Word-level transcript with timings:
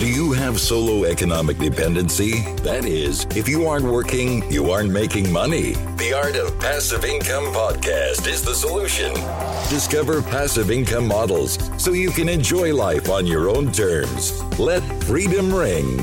Do 0.00 0.08
you 0.08 0.32
have 0.32 0.58
solo 0.58 1.04
economic 1.04 1.58
dependency? 1.58 2.40
That 2.62 2.86
is, 2.86 3.26
if 3.36 3.46
you 3.46 3.66
aren't 3.66 3.84
working, 3.84 4.50
you 4.50 4.70
aren't 4.70 4.90
making 4.90 5.30
money. 5.30 5.74
The 5.98 6.14
Art 6.14 6.36
of 6.36 6.58
Passive 6.58 7.04
Income 7.04 7.52
podcast 7.52 8.26
is 8.26 8.40
the 8.40 8.54
solution. 8.54 9.12
Discover 9.68 10.22
passive 10.22 10.70
income 10.70 11.06
models 11.06 11.58
so 11.76 11.92
you 11.92 12.08
can 12.12 12.30
enjoy 12.30 12.74
life 12.74 13.10
on 13.10 13.26
your 13.26 13.50
own 13.50 13.72
terms. 13.72 14.42
Let 14.58 14.80
freedom 15.04 15.52
ring. 15.54 15.98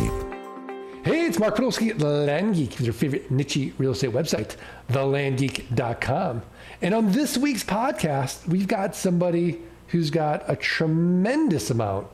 Hey, 1.04 1.26
it's 1.26 1.40
Mark 1.40 1.56
Podolsky 1.56 1.90
at 1.90 1.98
The 1.98 2.06
Land 2.06 2.54
Geek, 2.54 2.80
your 2.80 2.94
favorite 2.94 3.32
niche 3.32 3.74
real 3.80 3.94
estate 3.94 4.12
website, 4.12 4.58
thelandgeek.com. 4.92 6.44
And 6.84 6.94
on 6.94 7.14
this 7.14 7.36
week's 7.36 7.64
podcast, 7.64 8.48
we've 8.48 8.68
got 8.68 8.96
somebody 8.96 9.60
who's 9.88 10.12
got 10.12 10.48
a 10.48 10.56
tremendous 10.56 11.72
amount 11.72 12.10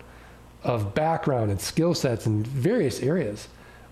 of 0.64 0.94
background 0.94 1.52
and 1.52 1.60
skill 1.60 1.94
sets 1.94 2.26
in 2.26 2.44
various 2.44 3.02
areas. 3.02 3.48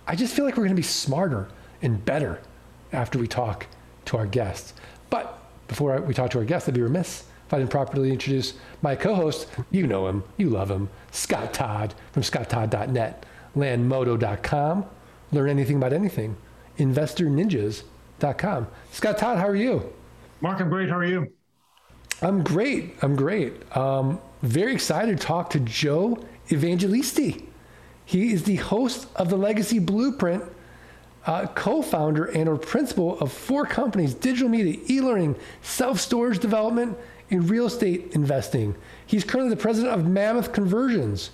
I 0.08 0.16
just 0.16 0.34
feel 0.34 0.46
like 0.46 0.56
we're 0.56 0.64
going 0.64 0.76
to 0.76 0.80
be 0.80 0.84
smarter 0.84 1.48
and 1.82 2.04
better 2.04 2.42
after 2.94 3.20
we 3.20 3.28
talk 3.28 3.68
to 4.06 4.18
our 4.18 4.26
guests. 4.26 4.74
But 5.10 5.38
before 5.68 6.00
we 6.02 6.14
talk 6.14 6.32
to 6.32 6.40
our 6.40 6.46
guests, 6.46 6.68
I'd 6.68 6.76
be 6.76 6.82
remiss 6.82 7.26
if 7.48 7.54
I 7.54 7.60
didn't 7.60 7.72
properly 7.72 8.12
introduce 8.12 8.54
my 8.82 8.96
co 8.96 9.14
host. 9.16 9.48
You 9.70 9.88
know 9.88 10.08
him, 10.08 10.24
you 10.38 10.50
love 10.50 10.72
him, 10.72 10.90
Scott 11.12 11.54
Todd 11.54 11.94
from 12.12 12.24
scotttodd.net, 12.24 13.26
landmodo.com. 13.56 14.86
Learn 15.32 15.50
anything 15.50 15.78
about 15.78 15.94
anything, 15.94 16.38
investorninjas.com. 16.78 18.68
Scott 18.92 19.18
Todd, 19.18 19.38
how 19.38 19.48
are 19.48 19.56
you? 19.56 19.94
Mark, 20.42 20.60
I'm 20.60 20.70
great. 20.70 20.90
How 20.90 20.98
are 20.98 21.06
you? 21.06 21.32
I'm 22.22 22.44
great. 22.44 22.96
I'm 23.02 23.16
great. 23.16 23.76
Um, 23.76 24.20
very 24.42 24.74
excited 24.74 25.20
to 25.20 25.26
talk 25.26 25.50
to 25.52 25.60
Joe 25.60 26.24
Evangelisti. 26.52 27.46
He 28.06 28.34
is 28.34 28.44
the 28.44 28.58
host 28.58 29.08
of 29.16 29.30
the 29.30 29.38
Legacy 29.38 29.80
Blueprint, 29.80 30.44
uh, 31.26 31.48
co 31.48 31.82
founder 31.82 32.26
and 32.26 32.50
or 32.50 32.58
principal 32.58 33.20
of 33.20 33.32
four 33.32 33.66
companies 33.66 34.14
digital 34.14 34.50
media, 34.50 34.78
e 34.90 35.02
learning, 35.02 35.36
self 35.62 36.00
storage 36.00 36.40
development, 36.40 36.98
and 37.30 37.50
real 37.50 37.68
estate 37.68 38.12
investing. 38.14 38.76
He's 39.06 39.24
currently 39.24 39.56
the 39.56 39.62
president 39.62 39.94
of 39.94 40.08
Mammoth 40.08 40.52
Conversions 40.52 41.32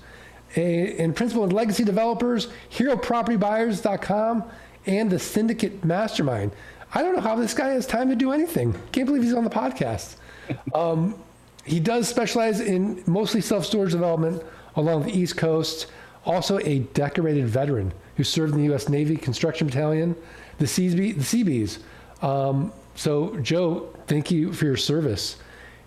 a, 0.56 0.98
and 0.98 1.16
principal 1.16 1.44
of 1.44 1.52
Legacy 1.52 1.84
Developers, 1.84 2.48
HeroPropertyBuyers.com, 2.72 4.44
and 4.86 5.10
the 5.10 5.20
Syndicate 5.20 5.84
Mastermind. 5.84 6.52
I 6.94 7.02
don't 7.02 7.16
know 7.16 7.22
how 7.22 7.36
this 7.36 7.54
guy 7.54 7.70
has 7.70 7.86
time 7.86 8.10
to 8.10 8.16
do 8.16 8.32
anything. 8.32 8.74
Can't 8.92 9.06
believe 9.06 9.24
he's 9.24 9.34
on 9.34 9.44
the 9.44 9.50
podcast. 9.50 10.16
Um, 10.74 11.22
he 11.66 11.82
does 11.82 12.08
specialize 12.08 12.62
in 12.62 13.04
mostly 13.06 13.42
self 13.42 13.66
storage 13.66 13.92
development 13.92 14.42
along 14.78 15.04
the 15.04 15.12
East 15.12 15.36
Coast. 15.36 15.88
Also, 16.26 16.60
a 16.60 16.80
decorated 16.80 17.46
veteran 17.48 17.94
who 18.16 18.24
served 18.24 18.54
in 18.54 18.60
the 18.60 18.66
U.S. 18.66 18.90
Navy 18.90 19.18
Construction 19.18 19.68
Battalion, 19.68 20.16
the, 20.60 20.66
the 20.66 21.24
Seabees. 21.24 21.80
Um, 22.22 22.72
so, 22.96 23.38
Joe, 23.38 23.94
thank 24.08 24.32
you 24.32 24.54
for 24.54 24.66
your 24.66 24.78
service. 24.78 25.38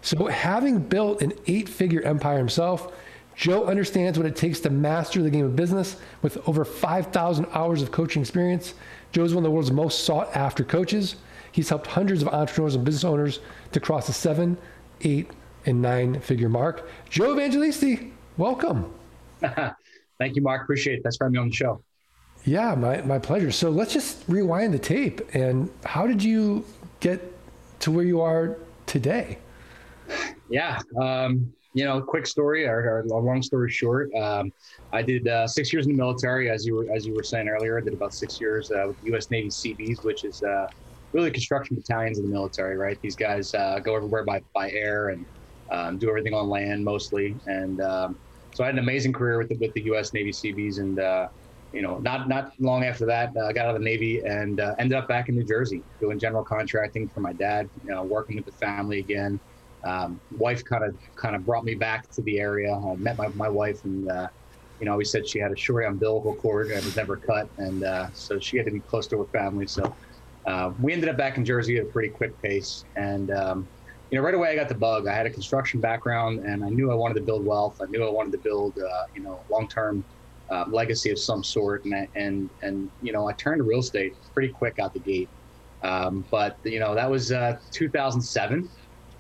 So, 0.03 0.27
having 0.27 0.81
built 0.81 1.23
an 1.23 1.33
eight 1.47 1.69
figure 1.69 2.03
empire 2.03 2.39
himself, 2.39 2.93
Joe 3.37 3.65
understands 3.65 4.19
what 4.19 4.27
it 4.27 4.37
takes 4.37 4.61
to 4.61 4.71
master 4.71 5.23
the 5.23 5.31
game 5.31 5.45
of 5.45 5.57
business 5.57 5.97
with 6.23 6.47
over 6.49 6.65
5,000 6.65 7.47
hours 7.53 7.83
of 7.83 7.91
coaching 7.91 8.23
experience. 8.23 8.75
Joe 9.13 9.25
is 9.25 9.35
one 9.35 9.45
of 9.45 9.49
the 9.49 9.51
world's 9.51 9.73
most 9.73 10.05
sought 10.05 10.35
after 10.37 10.63
coaches. 10.63 11.17
He's 11.53 11.69
helped 11.69 11.87
hundreds 11.87 12.23
of 12.23 12.29
entrepreneurs 12.29 12.75
and 12.75 12.85
business 12.85 13.05
owners 13.05 13.41
to 13.73 13.81
cross 13.81 14.07
the 14.07 14.13
seven, 14.13 14.57
eight, 15.03 15.31
and 15.67 15.83
nine 15.83 16.21
figure 16.21 16.49
mark. 16.49 16.89
Joe 17.09 17.35
Evangelisti, 17.35 18.13
welcome. 18.37 18.93
Thank 19.41 20.37
you, 20.37 20.43
Mark. 20.43 20.63
Appreciate 20.63 20.99
it. 20.99 21.03
Thanks 21.03 21.17
for 21.17 21.25
having 21.25 21.35
me 21.35 21.39
on 21.41 21.49
the 21.49 21.55
show. 21.55 21.83
Yeah, 22.45 22.75
my, 22.75 23.03
my 23.03 23.19
pleasure. 23.19 23.51
So 23.51 23.71
let's 23.71 23.93
just 23.93 24.23
rewind 24.29 24.73
the 24.73 24.79
tape. 24.79 25.21
And 25.35 25.71
how 25.85 26.07
did 26.07 26.23
you 26.23 26.65
get 27.01 27.21
to 27.81 27.91
where 27.91 28.05
you 28.05 28.21
are 28.21 28.57
today? 28.87 29.39
Yeah. 30.53 30.81
Um, 31.01 31.53
you 31.75 31.85
know, 31.85 32.03
quick 32.03 32.27
story 32.27 32.67
or, 32.67 32.81
or 32.81 33.05
long 33.05 33.41
story 33.41 33.71
short, 33.71 34.13
um, 34.17 34.53
I 34.93 35.03
did 35.03 35.29
uh, 35.29 35.47
six 35.47 35.73
years 35.73 35.87
in 35.87 35.93
the 35.93 35.97
military, 35.99 36.51
as 36.51 36.67
you 36.67 36.75
were 36.75 36.93
as 36.93 37.07
you 37.07 37.15
were 37.15 37.23
saying 37.23 37.49
earlier. 37.49 37.79
I 37.79 37.83
did 37.83 37.93
about 37.93 38.13
six 38.13 38.41
years 38.41 38.73
uh, 38.73 38.87
with 38.89 39.01
the 39.01 39.07
U.S. 39.13 39.31
Navy 39.31 39.51
Seabees, 39.51 40.03
which 40.03 40.25
is 40.25 40.43
uh, 40.43 40.67
really 41.13 41.31
construction 41.31 41.77
battalions 41.77 42.19
in 42.19 42.25
the 42.25 42.31
military. 42.33 42.77
Right, 42.77 43.01
these 43.01 43.15
guys 43.15 43.55
uh, 43.55 43.79
go 43.79 43.95
everywhere 43.95 44.25
by 44.25 44.43
by 44.53 44.73
air 44.73 45.11
and 45.11 45.25
um, 45.71 45.99
do 45.99 46.09
everything 46.09 46.35
on 46.35 46.49
land 46.49 46.85
mostly. 46.85 47.37
And 47.47 47.81
um, 47.81 48.19
so 48.53 48.65
I 48.65 48.67
had 48.67 48.75
an 48.75 48.81
amazing 48.81 49.13
career 49.13 49.39
with 49.39 49.49
the, 49.49 49.57
with 49.57 49.73
the 49.75 49.83
U.S. 49.85 50.13
Navy 50.13 50.33
Seabees, 50.33 50.79
and 50.79 50.99
uh, 50.99 51.29
you 51.73 51.83
know, 51.83 51.99
not 51.99 52.29
not 52.29 52.53
long 52.59 52.85
after 52.85 53.07
that, 53.07 53.33
uh, 53.37 53.47
I 53.47 53.53
got 53.53 53.67
out 53.67 53.77
of 53.77 53.81
the 53.81 53.85
Navy 53.85 54.21
and 54.21 54.61
ended 54.79 54.99
up 54.99 55.09
back 55.09 55.29
in 55.29 55.37
New 55.37 55.45
Jersey 55.45 55.83
doing 56.01 56.19
general 56.19 56.45
contracting 56.45 57.09
for 57.09 57.21
my 57.21 57.33
dad. 57.33 57.69
You 57.85 57.91
know, 57.91 58.03
working 58.03 58.37
with 58.37 58.47
the 58.47 58.53
family 58.53 58.99
again 58.99 59.41
um, 59.85 60.21
wife 60.37 60.65
kind 60.65 60.85
of 60.85 60.97
kind 61.17 61.35
of 61.35 61.45
brought 61.45 61.65
me 61.65 61.75
back 61.75 62.11
to 62.11 62.23
the 62.23 62.39
area. 62.39 62.75
I 62.75 62.97
met 62.97 63.17
my, 63.17 63.29
my 63.29 63.49
wife 63.49 63.85
and 63.85 64.11
uh, 64.11 64.29
you 64.79 64.87
know 64.87 64.93
always 64.93 65.11
said 65.11 65.29
she 65.29 65.39
had 65.39 65.53
a 65.53 65.57
short 65.57 65.85
umbilical 65.85 66.35
cord 66.35 66.71
and 66.71 66.85
was 66.85 66.97
never 66.97 67.17
cut, 67.17 67.49
and 67.59 67.85
uh, 67.85 68.09
so 68.13 68.39
she 68.39 68.57
had 68.57 68.67
to 68.67 68.73
be 68.73 68.81
close 68.81 69.07
to 69.09 69.19
her 69.19 69.27
family. 69.27 69.67
So 69.67 69.95
uh, 70.47 70.73
we 70.81 70.93
ended 70.93 71.09
up 71.09 71.17
back 71.17 71.37
in 71.37 71.45
Jersey 71.45 71.79
at 71.79 71.85
a 71.85 71.89
pretty 71.89 72.09
quick 72.09 72.41
pace, 72.43 72.85
and 72.97 73.31
um, 73.31 73.69
you 74.11 74.19
know 74.19 74.25
right 74.25 74.35
away 74.35 74.51
I 74.51 74.57
got 74.57 74.69
the 74.69 74.75
bug. 74.75 75.07
I 75.07 75.15
had 75.15 75.27
a 75.27 75.31
construction 75.31 75.81
background, 75.81 76.41
and 76.41 76.65
I 76.65 76.69
knew 76.71 76.91
I 76.91 76.95
wanted 76.95 77.15
to 77.15 77.23
build 77.23 77.45
wealth. 77.45 77.77
I 77.81 77.87
knew 77.89 78.05
I 78.07 78.11
wanted 78.11 78.33
to 78.33 78.39
build 78.39 78.79
uh, 78.79 79.03
you 79.15 79.23
know 79.23 79.47
long 79.51 79.69
term. 79.69 80.07
Uh, 80.53 80.65
legacy 80.69 81.11
of 81.11 81.19
some 81.21 81.45
sort, 81.45 81.85
and 81.85 82.09
and 82.17 82.51
and 82.63 82.91
you 83.01 83.13
know, 83.13 83.29
I 83.29 83.33
turned 83.35 83.61
to 83.61 83.65
real 83.65 83.79
estate 83.79 84.15
pretty 84.35 84.51
quick 84.53 84.81
out 84.81 84.93
the 84.93 84.99
gate. 85.01 85.31
Um, 85.83 86.27
but 86.31 86.59
you 86.65 86.81
know, 86.81 86.95
that 86.95 87.09
was 87.09 87.31
uh, 87.33 87.55
2007, 87.73 88.69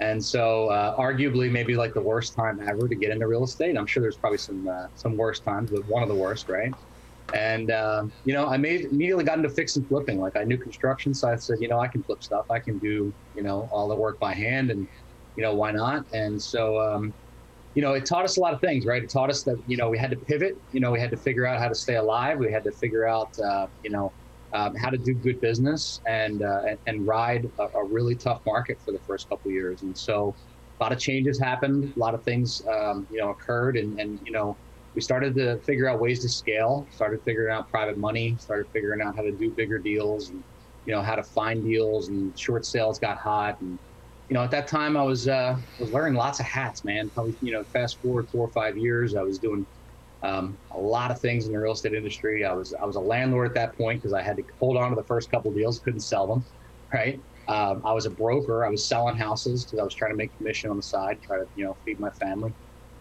and 0.00 0.24
so, 0.24 0.68
uh, 0.70 0.96
arguably, 0.96 1.50
maybe 1.50 1.76
like 1.76 1.94
the 1.94 2.02
worst 2.02 2.34
time 2.34 2.58
ever 2.68 2.88
to 2.88 2.96
get 2.96 3.10
into 3.12 3.28
real 3.28 3.44
estate. 3.44 3.76
I'm 3.78 3.86
sure 3.86 4.02
there's 4.02 4.18
probably 4.18 4.38
some 4.38 4.66
uh, 4.66 4.86
some 4.94 5.16
worse 5.16 5.40
times, 5.40 5.70
but 5.70 5.86
one 5.86 6.02
of 6.02 6.08
the 6.08 6.16
worst, 6.16 6.48
right? 6.48 6.74
And 7.34 7.70
uh, 7.70 8.04
you 8.24 8.34
know, 8.34 8.46
I 8.46 8.56
made 8.56 8.86
immediately 8.86 9.24
got 9.24 9.36
into 9.38 9.50
fix 9.50 9.76
and 9.76 9.86
flipping. 9.86 10.20
Like 10.20 10.36
I 10.36 10.44
knew 10.44 10.58
construction, 10.58 11.14
so 11.14 11.28
I 11.28 11.36
said, 11.36 11.58
you 11.60 11.68
know, 11.68 11.78
I 11.78 11.88
can 11.88 12.02
flip 12.02 12.22
stuff. 12.22 12.46
I 12.50 12.58
can 12.58 12.78
do, 12.78 13.12
you 13.34 13.42
know, 13.42 13.68
all 13.72 13.88
the 13.88 13.94
work 13.94 14.18
by 14.18 14.34
hand, 14.34 14.70
and 14.70 14.88
you 15.36 15.42
know, 15.42 15.54
why 15.54 15.70
not? 15.70 16.04
And 16.12 16.40
so, 16.40 16.80
um, 16.80 17.14
you 17.74 17.82
know, 17.82 17.92
it 17.92 18.04
taught 18.04 18.24
us 18.24 18.36
a 18.36 18.40
lot 18.40 18.52
of 18.52 18.60
things, 18.60 18.84
right? 18.84 19.02
It 19.02 19.10
taught 19.10 19.30
us 19.30 19.42
that 19.44 19.58
you 19.66 19.76
know 19.76 19.88
we 19.88 19.98
had 19.98 20.10
to 20.10 20.16
pivot. 20.16 20.56
You 20.72 20.80
know, 20.80 20.90
we 20.90 21.00
had 21.00 21.10
to 21.10 21.16
figure 21.16 21.46
out 21.46 21.58
how 21.58 21.68
to 21.68 21.74
stay 21.74 21.96
alive. 21.96 22.38
We 22.38 22.50
had 22.50 22.64
to 22.64 22.72
figure 22.72 23.06
out, 23.06 23.38
uh, 23.38 23.68
you 23.84 23.90
know, 23.90 24.12
um, 24.52 24.74
how 24.74 24.90
to 24.90 24.98
do 24.98 25.14
good 25.14 25.40
business 25.40 26.00
and 26.06 26.42
uh, 26.42 26.62
and, 26.68 26.78
and, 26.86 27.06
ride 27.06 27.48
a, 27.58 27.62
a, 27.78 27.84
really 27.84 28.16
tough 28.16 28.44
market 28.44 28.80
for 28.84 28.90
the 28.90 28.98
first 28.98 29.28
couple 29.28 29.50
years. 29.52 29.82
And 29.82 29.96
so, 29.96 30.34
a 30.80 30.82
lot 30.82 30.92
of 30.92 30.98
changes 30.98 31.38
happened. 31.38 31.92
A 31.94 31.98
lot 31.98 32.14
of 32.14 32.24
things, 32.24 32.66
um, 32.66 33.06
you 33.10 33.18
know, 33.18 33.30
occurred, 33.30 33.76
and 33.76 34.00
and 34.00 34.18
you 34.24 34.32
know, 34.32 34.56
we 34.94 35.00
started 35.00 35.34
to 35.36 35.60
figure 35.66 35.88
out 35.88 36.00
ways 36.00 36.22
to 36.22 36.28
scale. 36.28 36.88
Started 36.90 37.20
figuring 37.24 37.52
out 37.54 37.68
private 37.70 37.98
money. 37.98 38.36
Started 38.38 38.66
figuring 38.72 39.00
out 39.02 39.16
how 39.16 39.22
to 39.22 39.32
do 39.32 39.52
bigger 39.56 39.78
deals, 39.78 40.30
and 40.30 40.44
you 40.84 40.94
know, 40.94 41.02
how 41.02 41.14
to 41.14 41.22
find 41.22 41.62
deals. 41.64 42.08
And 42.08 42.36
short 42.38 42.64
sales 42.64 42.98
got 42.98 43.18
hot, 43.18 43.60
and 43.60 43.78
you 44.28 44.34
know, 44.34 44.42
at 44.42 44.50
that 44.52 44.68
time, 44.68 44.96
I 44.96 45.02
was 45.02 45.28
uh, 45.28 45.56
was 45.78 45.90
wearing 45.90 46.14
lots 46.14 46.40
of 46.40 46.46
hats, 46.46 46.84
man. 46.84 47.10
Probably, 47.10 47.34
you 47.40 47.52
know, 47.52 47.64
fast 47.72 48.00
forward 48.00 48.28
four 48.30 48.46
or 48.46 48.52
five 48.52 48.76
years, 48.76 49.14
I 49.14 49.22
was 49.22 49.38
doing 49.38 49.66
um, 50.22 50.58
a 50.72 50.78
lot 50.78 51.10
of 51.10 51.20
things 51.20 51.46
in 51.46 51.52
the 51.52 51.58
real 51.58 51.72
estate 51.72 51.94
industry. 51.94 52.44
I 52.44 52.52
was 52.52 52.74
I 52.80 52.84
was 52.84 52.96
a 52.96 53.00
landlord 53.00 53.48
at 53.48 53.54
that 53.54 53.76
point 53.76 54.00
because 54.00 54.12
I 54.12 54.22
had 54.22 54.36
to 54.36 54.44
hold 54.60 54.76
on 54.76 54.90
to 54.90 54.96
the 54.96 55.04
first 55.06 55.30
couple 55.30 55.52
deals, 55.52 55.80
couldn't 55.80 56.00
sell 56.00 56.26
them, 56.26 56.44
right? 56.92 57.20
Um, 57.48 57.82
I 57.84 57.92
was 57.92 58.06
a 58.06 58.10
broker. 58.10 58.64
I 58.64 58.68
was 58.68 58.86
selling 58.88 59.16
houses 59.16 59.64
because 59.66 59.80
I 59.80 59.84
was 59.84 59.94
trying 59.94 60.12
to 60.12 60.16
make 60.16 60.36
commission 60.36 60.70
on 60.70 60.76
the 60.76 60.82
side, 60.82 61.18
try 61.22 61.38
to 61.38 61.46
you 61.54 61.64
know 61.64 61.76
feed 61.84 61.98
my 61.98 62.10
family. 62.20 62.54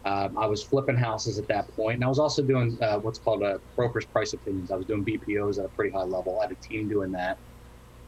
Um, 0.05 0.37
I 0.37 0.45
was 0.47 0.63
flipping 0.63 0.95
houses 0.95 1.39
at 1.39 1.47
that 1.49 1.65
point, 1.75 1.95
and 1.95 2.03
I 2.03 2.07
was 2.07 2.19
also 2.19 2.41
doing 2.41 2.77
uh, 2.81 2.99
what's 2.99 3.19
called 3.19 3.43
a 3.43 3.59
broker's 3.75 4.05
price 4.05 4.33
opinions. 4.33 4.71
I 4.71 4.75
was 4.75 4.85
doing 4.85 5.03
BPOs 5.03 5.59
at 5.59 5.65
a 5.65 5.69
pretty 5.69 5.91
high 5.91 6.03
level. 6.03 6.39
I 6.39 6.45
had 6.45 6.51
a 6.53 6.55
team 6.55 6.87
doing 6.87 7.11
that, 7.11 7.37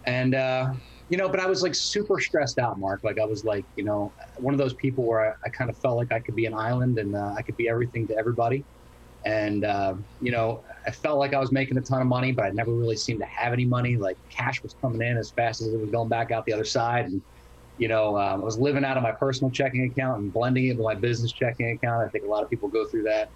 and 0.05 0.33
uh, 0.33 0.73
you 1.09 1.17
know, 1.17 1.27
but 1.27 1.41
I 1.41 1.47
was 1.47 1.61
like 1.61 1.75
super 1.75 2.19
stressed 2.19 2.57
out, 2.59 2.79
Mark. 2.79 3.01
Like 3.03 3.19
I 3.19 3.25
was 3.25 3.43
like, 3.43 3.65
you 3.75 3.83
know, 3.83 4.13
one 4.37 4.53
of 4.53 4.57
those 4.57 4.73
people 4.75 5.05
where 5.05 5.31
I, 5.31 5.33
I 5.45 5.49
kind 5.49 5.69
of 5.69 5.77
felt 5.79 5.97
like 5.97 6.11
I 6.13 6.21
could 6.21 6.35
be 6.35 6.45
an 6.45 6.53
island 6.53 6.97
and 6.99 7.15
uh, 7.15 7.33
I 7.37 7.41
could 7.41 7.57
be 7.57 7.67
everything 7.67 8.07
to 8.07 8.17
everybody. 8.17 8.65
And, 9.25 9.65
uh, 9.65 9.95
you 10.19 10.31
know, 10.31 10.63
I 10.87 10.91
felt 10.91 11.19
like 11.19 11.33
I 11.33 11.39
was 11.39 11.51
making 11.51 11.77
a 11.77 11.81
ton 11.81 12.01
of 12.01 12.07
money, 12.07 12.31
but 12.31 12.45
I 12.45 12.49
never 12.51 12.73
really 12.73 12.95
seemed 12.95 13.19
to 13.19 13.25
have 13.25 13.53
any 13.53 13.65
money. 13.65 13.97
Like 13.97 14.17
cash 14.29 14.63
was 14.63 14.73
coming 14.81 15.01
in 15.05 15.17
as 15.17 15.31
fast 15.35 15.61
as 15.61 15.73
it 15.73 15.79
was 15.79 15.89
going 15.91 16.09
back 16.09 16.31
out 16.31 16.45
the 16.45 16.53
other 16.53 16.63
side. 16.65 17.05
And, 17.05 17.21
you 17.81 17.87
know, 17.87 18.15
um, 18.15 18.41
I 18.41 18.43
was 18.43 18.59
living 18.59 18.85
out 18.85 18.95
of 18.95 19.01
my 19.01 19.11
personal 19.11 19.49
checking 19.49 19.85
account 19.85 20.21
and 20.21 20.31
blending 20.31 20.67
it 20.67 20.77
with 20.77 20.85
my 20.85 20.93
business 20.93 21.31
checking 21.31 21.71
account. 21.71 22.05
I 22.05 22.09
think 22.09 22.23
a 22.23 22.27
lot 22.27 22.43
of 22.43 22.49
people 22.49 22.69
go 22.69 22.85
through 22.85 23.03
that. 23.03 23.31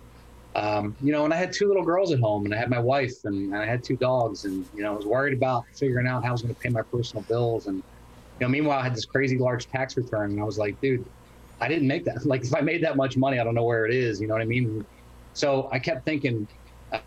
Um, 0.54 0.96
you 1.02 1.12
know, 1.12 1.26
and 1.26 1.34
I 1.34 1.38
had 1.38 1.52
two 1.52 1.68
little 1.68 1.84
girls 1.84 2.14
at 2.14 2.20
home, 2.20 2.46
and 2.46 2.54
I 2.54 2.58
had 2.58 2.70
my 2.70 2.78
wife, 2.78 3.26
and, 3.26 3.52
and 3.52 3.56
I 3.56 3.66
had 3.66 3.84
two 3.84 3.98
dogs, 3.98 4.46
and 4.46 4.64
you 4.76 4.84
know, 4.84 4.94
I 4.94 4.96
was 4.96 5.08
worried 5.08 5.34
about 5.36 5.66
figuring 5.74 6.06
out 6.06 6.24
how 6.24 6.30
I 6.30 6.32
was 6.32 6.44
going 6.44 6.54
to 6.54 6.62
pay 6.62 6.70
my 6.70 6.84
personal 6.84 7.24
bills, 7.24 7.66
and 7.66 7.78
you 7.78 7.84
know, 8.46 8.48
meanwhile, 8.48 8.78
I 8.78 8.84
had 8.84 8.94
this 8.94 9.06
crazy 9.06 9.40
large 9.40 9.68
tax 9.68 9.98
return, 9.98 10.30
and 10.30 10.40
I 10.40 10.44
was 10.44 10.60
like, 10.60 10.80
dude, 10.80 11.04
I 11.60 11.68
didn't 11.68 11.88
make 11.88 12.06
that. 12.06 12.20
Like, 12.26 12.44
if 12.44 12.54
I 12.54 12.62
made 12.62 12.84
that 12.84 12.96
much 12.98 13.18
money, 13.18 13.40
I 13.40 13.44
don't 13.44 13.56
know 13.56 13.64
where 13.64 13.88
it 13.88 13.94
is. 13.96 14.22
You 14.22 14.28
know 14.28 14.36
what 14.36 14.44
I 14.44 14.46
mean? 14.46 14.86
So 15.34 15.70
I 15.72 15.80
kept 15.80 16.06
thinking, 16.06 16.48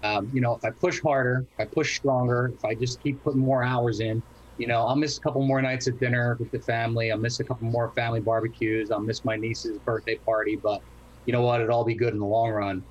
um, 0.02 0.29
you 0.32 0.40
know, 0.40 0.56
if 0.56 0.64
I 0.64 0.70
push 0.70 1.00
harder, 1.00 1.46
if 1.52 1.61
I 1.61 1.70
push 1.73 1.96
stronger, 1.96 2.52
if 2.52 2.64
I 2.64 2.75
just 2.75 3.00
keep 3.00 3.23
putting 3.23 3.40
more 3.40 3.62
hours 3.62 4.00
in, 4.00 4.23
you 4.58 4.66
know, 4.66 4.84
I'll 4.87 4.96
miss 4.96 5.19
a 5.19 5.20
couple 5.20 5.46
more 5.46 5.62
nights 5.62 5.88
at 5.88 5.99
dinner 6.00 6.37
with 6.40 6.50
the 6.50 6.60
family. 6.60 7.12
I'll 7.12 7.19
miss 7.19 7.40
a 7.40 7.44
couple 7.44 7.69
more 7.70 7.93
family 7.94 8.20
barbecues. 8.20 8.90
I'll 8.90 9.00
miss 9.00 9.25
my 9.25 9.37
niece's 9.37 9.78
birthday 9.81 10.19
party, 10.26 10.58
but 10.62 10.82
you 11.26 11.32
know 11.32 11.43
what? 11.43 11.60
It'll 11.60 11.76
all 11.76 11.84
be 11.84 11.94
good 11.96 12.12
in 12.12 12.19
the 12.20 12.26
long 12.26 12.50
run. 12.50 12.84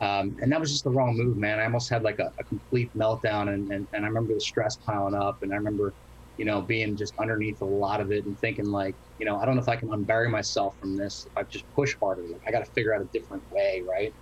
Um, 0.00 0.36
and 0.40 0.52
that 0.52 0.60
was 0.60 0.70
just 0.70 0.84
the 0.84 0.90
wrong 0.90 1.16
move, 1.16 1.36
man. 1.36 1.58
I 1.58 1.64
almost 1.64 1.90
had 1.90 2.04
like 2.04 2.20
a, 2.20 2.30
a 2.38 2.44
complete 2.44 2.92
meltdown, 2.96 3.48
and, 3.52 3.70
and, 3.72 3.88
and 3.92 4.04
I 4.04 4.08
remember 4.08 4.34
the 4.34 4.40
stress 4.40 4.76
piling 4.86 5.14
up, 5.14 5.38
and 5.42 5.52
I 5.52 5.56
remember, 5.56 5.94
you 6.36 6.44
know, 6.44 6.62
being 6.62 6.96
just 6.96 7.14
underneath 7.18 7.60
a 7.62 7.64
lot 7.66 8.00
of 8.00 8.12
it 8.12 8.24
and 8.26 8.38
thinking 8.38 8.66
like, 8.66 8.96
you 9.18 9.26
know, 9.26 9.38
I 9.38 9.44
don't 9.44 9.56
know 9.56 9.62
if 9.62 9.68
I 9.68 9.76
can 9.76 9.88
unbury 9.88 10.30
myself 10.30 10.76
from 10.80 10.96
this 10.96 11.26
if 11.26 11.32
I 11.36 11.42
just 11.50 11.64
push 11.74 11.96
harder. 12.00 12.22
Like 12.30 12.42
I 12.46 12.52
got 12.52 12.64
to 12.64 12.70
figure 12.72 12.94
out 12.94 13.02
a 13.02 13.06
different 13.12 13.42
way, 13.50 13.84
right? 13.88 14.14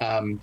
Um, 0.00 0.40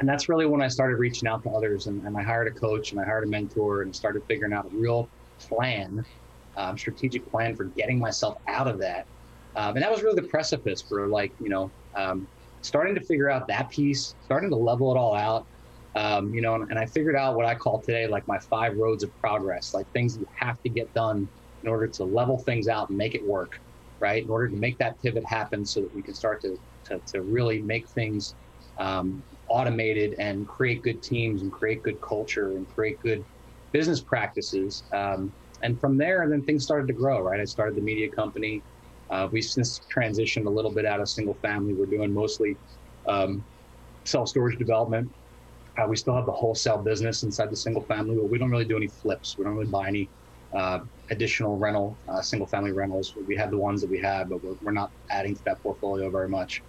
and 0.00 0.08
that's 0.08 0.28
really 0.28 0.46
when 0.46 0.62
I 0.62 0.68
started 0.68 0.96
reaching 0.96 1.28
out 1.28 1.42
to 1.44 1.50
others, 1.50 1.86
and, 1.86 2.02
and 2.06 2.16
I 2.16 2.22
hired 2.22 2.48
a 2.48 2.52
coach 2.52 2.92
and 2.92 3.00
I 3.00 3.04
hired 3.04 3.24
a 3.24 3.28
mentor 3.28 3.82
and 3.82 3.94
started 3.94 4.22
figuring 4.28 4.52
out 4.52 4.66
a 4.66 4.70
real 4.72 5.10
plan, 5.48 6.02
um, 6.56 6.76
strategic 6.76 7.30
plan 7.30 7.56
for 7.56 7.66
getting 7.76 7.98
myself 7.98 8.34
out 8.48 8.68
of 8.68 8.78
that. 8.80 9.06
Um, 9.56 9.74
and 9.76 9.82
that 9.82 9.90
was 9.90 10.02
really 10.02 10.20
the 10.20 10.28
precipice 10.28 10.82
for 10.88 11.08
like, 11.08 11.32
you 11.38 11.48
know, 11.48 11.72
um, 11.96 12.28
starting 12.62 12.94
to 12.94 13.00
figure 13.02 13.30
out 13.30 13.48
that 13.48 13.70
piece, 13.70 14.14
starting 14.20 14.50
to 14.50 14.56
level 14.56 14.94
it 14.94 14.98
all 14.98 15.14
out. 15.14 15.46
Um, 15.96 16.32
you 16.32 16.40
know, 16.40 16.54
and, 16.54 16.70
and, 16.70 16.78
I 16.78 16.86
figured 16.86 17.16
out 17.16 17.34
what 17.34 17.46
I 17.46 17.56
call 17.56 17.82
today 17.82 18.06
like 18.06 18.22
my 18.28 18.38
five 18.48 18.76
roads 18.76 19.02
of 19.02 19.10
progress, 19.16 19.74
like 19.74 19.86
things 19.92 20.16
you 20.16 20.24
have 20.38 20.60
to 20.62 20.70
get 20.70 20.92
done 20.94 21.28
in 21.64 21.68
order 21.68 21.88
to 21.88 22.04
level 22.04 22.38
things 22.44 22.68
out 22.68 22.88
and 22.90 22.96
make 22.96 23.16
it 23.16 23.26
work, 23.26 23.50
right? 24.00 24.22
In 24.22 24.30
order 24.30 24.48
to 24.48 24.56
make 24.56 24.78
that 24.78 25.00
pivot 25.02 25.24
happen 25.26 25.64
so 25.66 25.80
that 25.80 25.92
we 25.92 26.02
can 26.02 26.14
start 26.14 26.40
to, 26.42 26.56
to, 26.86 27.00
to 27.08 27.22
really 27.22 27.62
make 27.62 27.88
things 27.90 28.36
um, 28.78 29.24
automated 29.48 30.14
and 30.18 30.46
create 30.46 30.82
good 30.82 31.02
teams 31.02 31.42
and 31.42 31.50
create 31.50 31.82
good 31.82 32.00
culture 32.06 32.56
and 32.56 32.68
create 32.68 32.98
good 33.00 33.24
business 33.72 34.00
practices. 34.00 34.84
Um, 34.92 35.32
and 35.62 35.80
from 35.80 35.96
there, 35.96 36.26
then 36.28 36.42
things 36.44 36.64
started 36.64 36.86
to 36.88 36.94
grow, 36.94 37.20
right? 37.20 37.40
I 37.40 37.44
started 37.44 37.76
the 37.76 37.82
media 37.82 38.10
company. 38.10 38.64
Uh, 39.10 39.28
we've 39.30 39.44
since 39.44 39.80
transitioned 39.94 40.46
a 40.46 40.50
little 40.50 40.72
bit 40.72 40.86
out 40.86 41.00
of 41.00 41.08
single 41.08 41.34
family. 41.42 41.74
We're 41.74 41.86
doing 41.86 42.14
mostly 42.14 42.56
um, 43.06 43.44
self 44.04 44.28
storage 44.28 44.58
development. 44.58 45.10
Uh, 45.76 45.86
we 45.86 45.96
still 45.96 46.14
have 46.14 46.26
the 46.26 46.32
wholesale 46.32 46.78
business 46.78 47.22
inside 47.22 47.50
the 47.50 47.56
single 47.56 47.82
family, 47.82 48.16
but 48.16 48.28
we 48.28 48.38
don't 48.38 48.50
really 48.50 48.64
do 48.64 48.76
any 48.76 48.88
flips. 48.88 49.36
We 49.38 49.44
don't 49.44 49.54
really 49.54 49.70
buy 49.70 49.88
any 49.88 50.10
uh, 50.52 50.80
additional 51.10 51.58
rental, 51.58 51.98
uh, 52.08 52.20
single 52.20 52.46
family 52.46 52.72
rentals. 52.72 53.14
We 53.26 53.36
have 53.36 53.50
the 53.50 53.58
ones 53.58 53.80
that 53.82 53.90
we 53.90 54.00
have, 54.00 54.28
but 54.28 54.42
we're, 54.42 54.56
we're 54.60 54.72
not 54.72 54.92
adding 55.10 55.34
to 55.36 55.42
that 55.44 55.62
portfolio 55.62 56.10
very 56.10 56.28
much. 56.28 56.64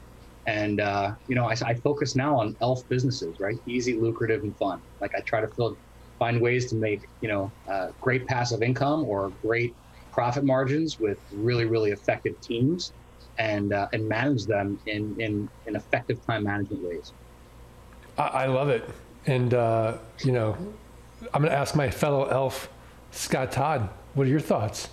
And, 0.48 0.82
uh, 0.82 1.12
you 1.28 1.36
know, 1.36 1.46
I, 1.46 1.56
I, 1.64 1.76
focus 1.76 2.16
now 2.16 2.40
on 2.40 2.56
ELF 2.62 2.88
businesses, 2.90 3.40
right? 3.40 3.58
Easy, 3.68 4.00
lucrative, 4.00 4.42
and 4.44 4.58
fun. 4.58 4.82
Like 5.00 5.12
I 5.16 5.22
try 5.22 5.42
to 5.42 5.48
fill, 5.48 5.78
find 6.22 6.40
ways 6.40 6.68
to 6.68 6.76
make, 6.76 7.02
you 7.22 7.28
know, 7.28 7.52
uh, 7.68 7.88
great 8.00 8.28
passive 8.28 8.62
income 8.62 9.04
or 9.06 9.34
great 9.42 9.74
profit 10.12 10.44
margins 10.44 11.00
with 11.00 11.18
really, 11.34 11.66
really 11.66 11.90
effective 11.90 12.40
teams 12.42 12.94
and, 13.40 13.74
uh, 13.74 13.88
and 13.92 14.08
manage 14.08 14.46
them 14.46 14.80
in, 14.86 15.20
in, 15.20 15.50
in 15.66 15.76
effective 15.76 16.24
time 16.28 16.44
management 16.44 16.84
ways. 16.84 17.12
I, 18.20 18.44
I 18.44 18.46
love 18.46 18.70
it. 18.70 18.88
And, 19.26 19.56
uh, 19.56 19.98
you 20.24 20.32
know, 20.32 20.56
I'm 21.34 21.42
going 21.42 21.52
to 21.52 21.58
ask 21.58 21.76
my 21.76 21.90
fellow 21.90 22.26
ELF, 22.26 22.70
Scott 23.10 23.52
Todd, 23.52 23.90
what 24.14 24.28
are 24.28 24.30
your 24.30 24.40
thoughts? 24.40 24.90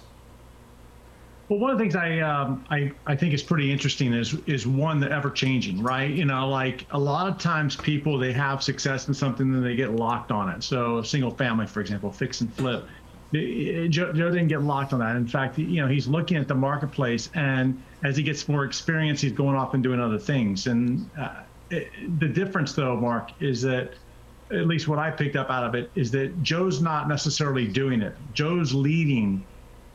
Well, 1.48 1.58
one 1.60 1.70
of 1.70 1.78
the 1.78 1.82
things 1.84 1.96
I, 1.96 2.18
um, 2.20 2.66
I 2.68 2.92
I 3.06 3.16
think 3.16 3.32
is 3.32 3.42
pretty 3.42 3.72
interesting 3.72 4.12
is 4.12 4.34
is 4.46 4.66
one 4.66 5.00
the 5.00 5.10
ever 5.10 5.30
changing, 5.30 5.82
right? 5.82 6.10
You 6.10 6.26
know, 6.26 6.48
like 6.48 6.86
a 6.90 6.98
lot 6.98 7.26
of 7.26 7.38
times 7.38 7.74
people 7.74 8.18
they 8.18 8.34
have 8.34 8.62
success 8.62 9.08
in 9.08 9.14
something 9.14 9.54
and 9.54 9.64
they 9.64 9.74
get 9.74 9.92
locked 9.92 10.30
on 10.30 10.50
it. 10.50 10.62
So 10.62 11.00
single 11.02 11.30
family, 11.30 11.66
for 11.66 11.80
example, 11.80 12.12
fix 12.12 12.42
and 12.42 12.52
flip. 12.52 12.86
Joe, 13.32 14.12
Joe 14.12 14.30
didn't 14.30 14.48
get 14.48 14.62
locked 14.62 14.92
on 14.92 15.00
that. 15.00 15.16
In 15.16 15.26
fact, 15.26 15.58
you 15.58 15.82
know, 15.82 15.88
he's 15.88 16.06
looking 16.06 16.36
at 16.36 16.48
the 16.48 16.54
marketplace, 16.54 17.30
and 17.34 17.82
as 18.02 18.16
he 18.16 18.22
gets 18.22 18.48
more 18.48 18.64
experience, 18.64 19.20
he's 19.20 19.32
going 19.32 19.56
off 19.56 19.74
and 19.74 19.82
doing 19.82 20.00
other 20.00 20.18
things. 20.18 20.66
And 20.66 21.10
uh, 21.18 21.42
it, 21.70 21.90
the 22.20 22.28
difference, 22.28 22.72
though, 22.72 22.96
Mark, 22.96 23.30
is 23.40 23.60
that 23.62 23.94
at 24.50 24.66
least 24.66 24.88
what 24.88 24.98
I 24.98 25.10
picked 25.10 25.36
up 25.36 25.50
out 25.50 25.64
of 25.64 25.74
it 25.74 25.90
is 25.94 26.10
that 26.12 26.42
Joe's 26.42 26.80
not 26.80 27.06
necessarily 27.06 27.66
doing 27.66 28.00
it. 28.00 28.16
Joe's 28.32 28.72
leading 28.72 29.44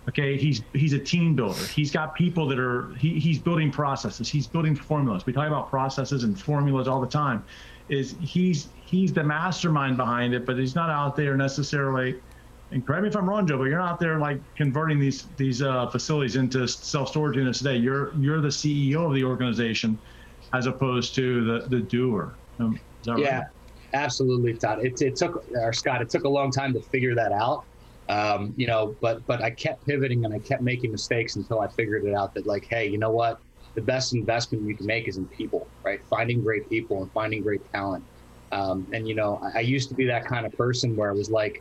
Okay, 0.09 0.37
he's 0.37 0.61
he's 0.73 0.91
a 0.93 0.99
team 0.99 1.33
builder. 1.33 1.65
He's 1.67 1.91
got 1.91 2.13
people 2.13 2.45
that 2.49 2.59
are 2.59 2.93
he, 2.95 3.19
he's 3.19 3.39
building 3.39 3.71
processes. 3.71 4.27
He's 4.27 4.47
building 4.47 4.75
formulas. 4.75 5.25
We 5.25 5.31
talk 5.31 5.47
about 5.47 5.69
processes 5.69 6.25
and 6.25 6.39
formulas 6.39 6.89
all 6.89 6.99
the 6.99 7.07
time. 7.07 7.43
Is 7.87 8.15
he's 8.19 8.67
he's 8.85 9.13
the 9.13 9.23
mastermind 9.23 9.95
behind 9.95 10.33
it, 10.33 10.45
but 10.45 10.57
he's 10.57 10.75
not 10.75 10.89
out 10.89 11.15
there 11.15 11.37
necessarily. 11.37 12.19
And 12.71 12.85
correct 12.85 13.03
me 13.03 13.09
if 13.09 13.15
I'm 13.15 13.29
wrong, 13.29 13.47
Joe, 13.47 13.57
but 13.57 13.65
you're 13.65 13.79
not 13.79 13.99
there 13.99 14.19
like 14.19 14.41
converting 14.55 14.99
these 14.99 15.27
these 15.37 15.61
uh, 15.61 15.87
facilities 15.87 16.35
into 16.35 16.67
self 16.67 17.09
storage 17.09 17.37
units 17.37 17.59
today. 17.59 17.77
You're 17.77 18.13
you're 18.15 18.41
the 18.41 18.49
CEO 18.49 19.07
of 19.07 19.13
the 19.13 19.23
organization, 19.23 19.97
as 20.53 20.65
opposed 20.65 21.15
to 21.15 21.45
the 21.45 21.67
the 21.69 21.79
doer. 21.79 22.33
Um, 22.59 22.77
yeah, 23.05 23.37
right? 23.39 23.47
absolutely, 23.93 24.55
Todd. 24.55 24.83
It, 24.83 25.01
it 25.01 25.15
took 25.15 25.45
or 25.55 25.71
Scott. 25.71 26.01
It 26.01 26.09
took 26.09 26.25
a 26.25 26.29
long 26.29 26.51
time 26.51 26.73
to 26.73 26.81
figure 26.81 27.15
that 27.15 27.31
out 27.31 27.63
um, 28.09 28.53
you 28.57 28.67
know, 28.67 28.95
but 29.01 29.25
but 29.25 29.41
I 29.41 29.51
kept 29.51 29.85
pivoting 29.85 30.25
and 30.25 30.33
I 30.33 30.39
kept 30.39 30.61
making 30.61 30.91
mistakes 30.91 31.35
until 31.35 31.61
I 31.61 31.67
figured 31.77 32.05
it 32.05 32.13
out 32.15 32.33
that 32.35 32.45
like, 32.45 32.65
hey, 32.69 32.87
you 32.87 32.97
know 32.97 33.11
what? 33.11 33.37
The 33.75 33.81
best 33.81 34.13
investment 34.13 34.65
you 34.65 34.75
can 34.77 34.85
make 34.85 35.07
is 35.07 35.17
in 35.17 35.27
people, 35.29 35.71
right? 35.83 35.99
Finding 36.09 36.43
great 36.43 36.67
people 36.69 37.01
and 37.01 37.11
finding 37.13 37.41
great 37.43 37.61
talent. 37.73 38.05
Um, 38.51 38.87
and 38.93 39.07
you 39.07 39.15
know, 39.15 39.39
I, 39.43 39.59
I 39.59 39.61
used 39.61 39.89
to 39.89 39.95
be 39.95 40.05
that 40.07 40.25
kind 40.25 40.45
of 40.45 40.51
person 40.53 40.95
where 40.95 41.09
I 41.09 41.13
was 41.13 41.29
like, 41.31 41.55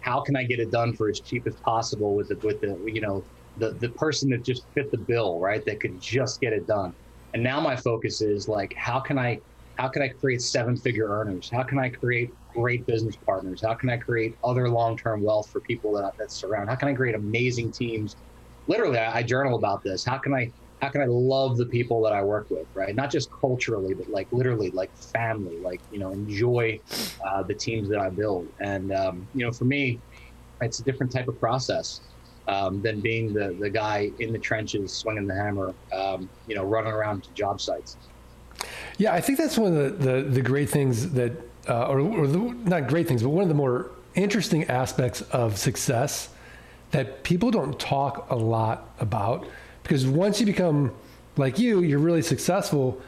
how 0.00 0.20
can 0.22 0.36
I 0.36 0.44
get 0.44 0.60
it 0.60 0.70
done 0.70 0.94
for 0.96 1.08
as 1.08 1.20
cheap 1.20 1.46
as 1.46 1.56
possible 1.64 2.14
with 2.14 2.28
the 2.28 2.38
with 2.42 2.60
the 2.60 2.78
you 2.86 3.00
know 3.00 3.26
the 3.56 3.76
the 3.80 3.90
person 3.90 4.30
that 4.30 4.44
just 4.44 4.66
fit 4.74 4.90
the 4.92 4.98
bill, 4.98 5.40
right? 5.40 5.62
That 5.66 5.80
could 5.80 5.98
just 6.00 6.40
get 6.40 6.52
it 6.52 6.66
done. 6.66 6.94
And 7.34 7.42
now 7.42 7.60
my 7.60 7.76
focus 7.76 8.20
is 8.20 8.48
like, 8.48 8.72
how 8.76 9.00
can 9.00 9.18
I 9.18 9.40
how 9.76 9.88
can 9.88 10.02
I 10.02 10.08
create 10.20 10.40
seven 10.42 10.76
figure 10.76 11.08
earners? 11.08 11.48
How 11.52 11.62
can 11.64 11.78
I 11.78 11.90
create 11.90 12.30
great 12.52 12.86
business 12.86 13.16
partners? 13.16 13.62
How 13.62 13.74
can 13.74 13.90
I 13.90 13.96
create 13.96 14.36
other 14.44 14.68
long 14.68 14.96
term 14.96 15.22
wealth 15.22 15.50
for 15.50 15.60
people 15.60 15.92
that, 15.94 16.16
that 16.18 16.30
surround? 16.30 16.68
How 16.68 16.74
can 16.74 16.88
I 16.88 16.94
create 16.94 17.14
amazing 17.14 17.72
teams? 17.72 18.16
Literally, 18.66 18.98
I, 18.98 19.18
I, 19.18 19.22
journal 19.22 19.56
about 19.56 19.82
this. 19.82 20.04
How 20.04 20.18
can 20.18 20.34
I 20.34 20.52
how 20.80 20.88
can 20.88 21.00
I 21.00 21.06
love 21.06 21.56
the 21.56 21.66
people 21.66 22.00
that 22.02 22.12
I 22.12 22.22
work 22.22 22.50
with, 22.50 22.66
right? 22.74 22.94
Not 22.94 23.10
just 23.10 23.30
culturally, 23.32 23.94
but 23.94 24.08
like 24.08 24.28
literally, 24.32 24.70
like 24.70 24.94
family, 24.96 25.58
like 25.58 25.80
you 25.90 25.98
know, 25.98 26.12
enjoy 26.12 26.78
uh, 27.24 27.42
the 27.42 27.54
teams 27.54 27.88
that 27.88 27.98
I 27.98 28.10
build. 28.10 28.48
And 28.60 28.92
um, 28.92 29.26
you 29.34 29.44
know, 29.44 29.52
for 29.52 29.64
me, 29.64 29.98
it's 30.60 30.78
a 30.78 30.84
different 30.84 31.12
type 31.12 31.28
of 31.28 31.38
process. 31.40 32.00
Um, 32.46 32.80
than 32.80 33.00
being 33.00 33.34
the, 33.34 33.54
the 33.60 33.68
guy 33.68 34.10
in 34.20 34.32
the 34.32 34.38
trenches 34.38 34.90
swinging 34.90 35.26
the 35.26 35.34
hammer, 35.34 35.74
um, 35.92 36.30
you 36.46 36.54
know, 36.54 36.64
running 36.64 36.94
around 36.94 37.24
to 37.24 37.30
job 37.32 37.60
sites. 37.60 37.98
Yeah, 38.96 39.12
I 39.12 39.20
think 39.20 39.38
that's 39.38 39.58
one 39.58 39.76
of 39.76 39.98
the, 40.00 40.12
the, 40.12 40.22
the 40.22 40.40
great 40.40 40.68
things 40.68 41.10
that 41.12 41.32
uh, 41.68 41.86
or, 41.86 42.00
or 42.00 42.26
the, 42.26 42.38
not 42.38 42.88
great 42.88 43.06
things, 43.06 43.22
but 43.22 43.30
one 43.30 43.42
of 43.42 43.48
the 43.48 43.54
more 43.54 43.90
interesting 44.14 44.64
aspects 44.64 45.20
of 45.22 45.58
success 45.58 46.30
that 46.90 47.22
people 47.22 47.50
don't 47.50 47.78
talk 47.78 48.30
a 48.30 48.36
lot 48.36 48.94
about. 48.98 49.46
Because 49.82 50.06
once 50.06 50.40
you 50.40 50.46
become 50.46 50.92
like 51.36 51.58
you, 51.58 51.80
you're 51.80 51.98
really 51.98 52.22
successful. 52.22 53.00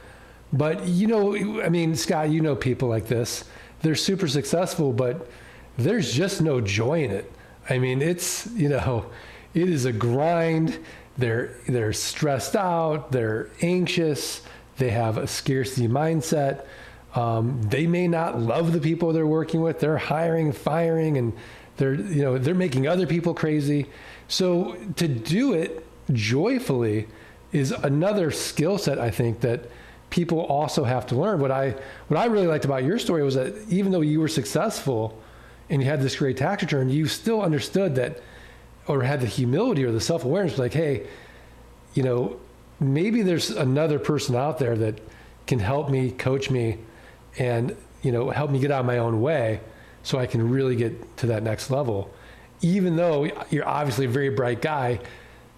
But 0.52 0.86
you 0.86 1.06
know, 1.06 1.62
I 1.62 1.68
mean, 1.68 1.94
Scott, 1.94 2.30
you 2.30 2.40
know 2.40 2.56
people 2.56 2.88
like 2.88 3.08
this. 3.08 3.44
They're 3.82 3.94
super 3.94 4.28
successful, 4.28 4.92
but 4.92 5.28
there's 5.78 6.12
just 6.12 6.42
no 6.42 6.60
joy 6.60 7.04
in 7.04 7.10
it. 7.10 7.30
I 7.68 7.78
mean, 7.78 8.02
it's 8.02 8.46
you 8.52 8.68
know, 8.68 9.06
it 9.54 9.68
is 9.68 9.84
a 9.84 9.92
grind. 9.92 10.78
They're 11.16 11.56
they're 11.68 11.92
stressed 11.92 12.56
out. 12.56 13.12
They're 13.12 13.50
anxious. 13.62 14.42
They 14.78 14.90
have 14.90 15.18
a 15.18 15.26
scarcity 15.26 15.88
mindset. 15.88 16.64
Um, 17.14 17.60
they 17.62 17.86
may 17.86 18.06
not 18.06 18.40
love 18.40 18.72
the 18.72 18.80
people 18.80 19.12
they're 19.12 19.26
working 19.26 19.60
with. 19.62 19.80
They're 19.80 19.98
hiring, 19.98 20.52
firing, 20.52 21.18
and 21.18 21.32
they're 21.76 21.94
you 21.94 22.22
know 22.22 22.38
they're 22.38 22.54
making 22.54 22.86
other 22.86 23.06
people 23.06 23.34
crazy. 23.34 23.86
So 24.28 24.76
to 24.96 25.08
do 25.08 25.54
it 25.54 25.86
joyfully 26.12 27.08
is 27.52 27.72
another 27.72 28.30
skill 28.30 28.78
set 28.78 28.98
I 28.98 29.10
think 29.10 29.40
that 29.40 29.70
people 30.10 30.40
also 30.40 30.84
have 30.84 31.06
to 31.08 31.16
learn. 31.16 31.40
What 31.40 31.50
I 31.50 31.74
what 32.08 32.18
I 32.18 32.26
really 32.26 32.46
liked 32.46 32.64
about 32.64 32.84
your 32.84 32.98
story 32.98 33.22
was 33.22 33.34
that 33.34 33.54
even 33.68 33.90
though 33.92 34.02
you 34.02 34.20
were 34.20 34.28
successful 34.28 35.20
and 35.68 35.82
you 35.82 35.88
had 35.88 36.00
this 36.00 36.16
great 36.16 36.36
tax 36.36 36.62
return, 36.62 36.90
you 36.90 37.06
still 37.06 37.42
understood 37.42 37.94
that 37.96 38.20
or 38.86 39.02
had 39.02 39.20
the 39.20 39.26
humility 39.26 39.84
or 39.84 39.92
the 39.92 40.00
self 40.00 40.24
awareness 40.24 40.58
like, 40.58 40.72
hey, 40.72 41.06
you 41.94 42.02
know, 42.02 42.38
maybe 42.78 43.22
there's 43.22 43.50
another 43.50 43.98
person 43.98 44.34
out 44.34 44.58
there 44.58 44.76
that 44.76 45.00
can 45.46 45.58
help 45.58 45.90
me, 45.90 46.10
coach 46.10 46.50
me, 46.50 46.78
and 47.38 47.76
you 48.02 48.12
know 48.12 48.30
help 48.30 48.50
me 48.50 48.58
get 48.58 48.70
out 48.70 48.80
of 48.80 48.86
my 48.86 48.98
own 48.98 49.20
way 49.20 49.60
so 50.02 50.18
I 50.18 50.26
can 50.26 50.50
really 50.50 50.76
get 50.76 51.16
to 51.18 51.26
that 51.26 51.42
next 51.42 51.70
level. 51.70 52.12
Even 52.62 52.96
though 52.96 53.30
you're 53.50 53.68
obviously 53.68 54.04
a 54.04 54.08
very 54.08 54.30
bright 54.30 54.60
guy, 54.60 55.00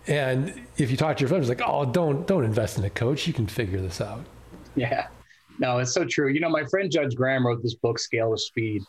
and 0.06 0.52
if 0.76 0.90
you 0.90 0.96
talk 0.96 1.16
to 1.16 1.20
your 1.20 1.28
friends, 1.28 1.48
like, 1.48 1.62
oh, 1.64 1.84
don't 1.84 2.26
don't 2.26 2.44
invest 2.44 2.78
in 2.78 2.84
a 2.84 2.90
coach, 2.90 3.26
you 3.26 3.32
can 3.32 3.46
figure 3.46 3.80
this 3.80 4.00
out. 4.00 4.24
Yeah, 4.74 5.08
no, 5.58 5.78
it's 5.78 5.92
so 5.92 6.04
true. 6.04 6.28
You 6.28 6.40
know, 6.40 6.48
my 6.48 6.64
friend 6.64 6.90
Judge 6.90 7.14
Graham 7.14 7.46
wrote 7.46 7.62
this 7.62 7.74
book, 7.74 7.98
Scale 7.98 8.32
at 8.32 8.40
Speed. 8.40 8.82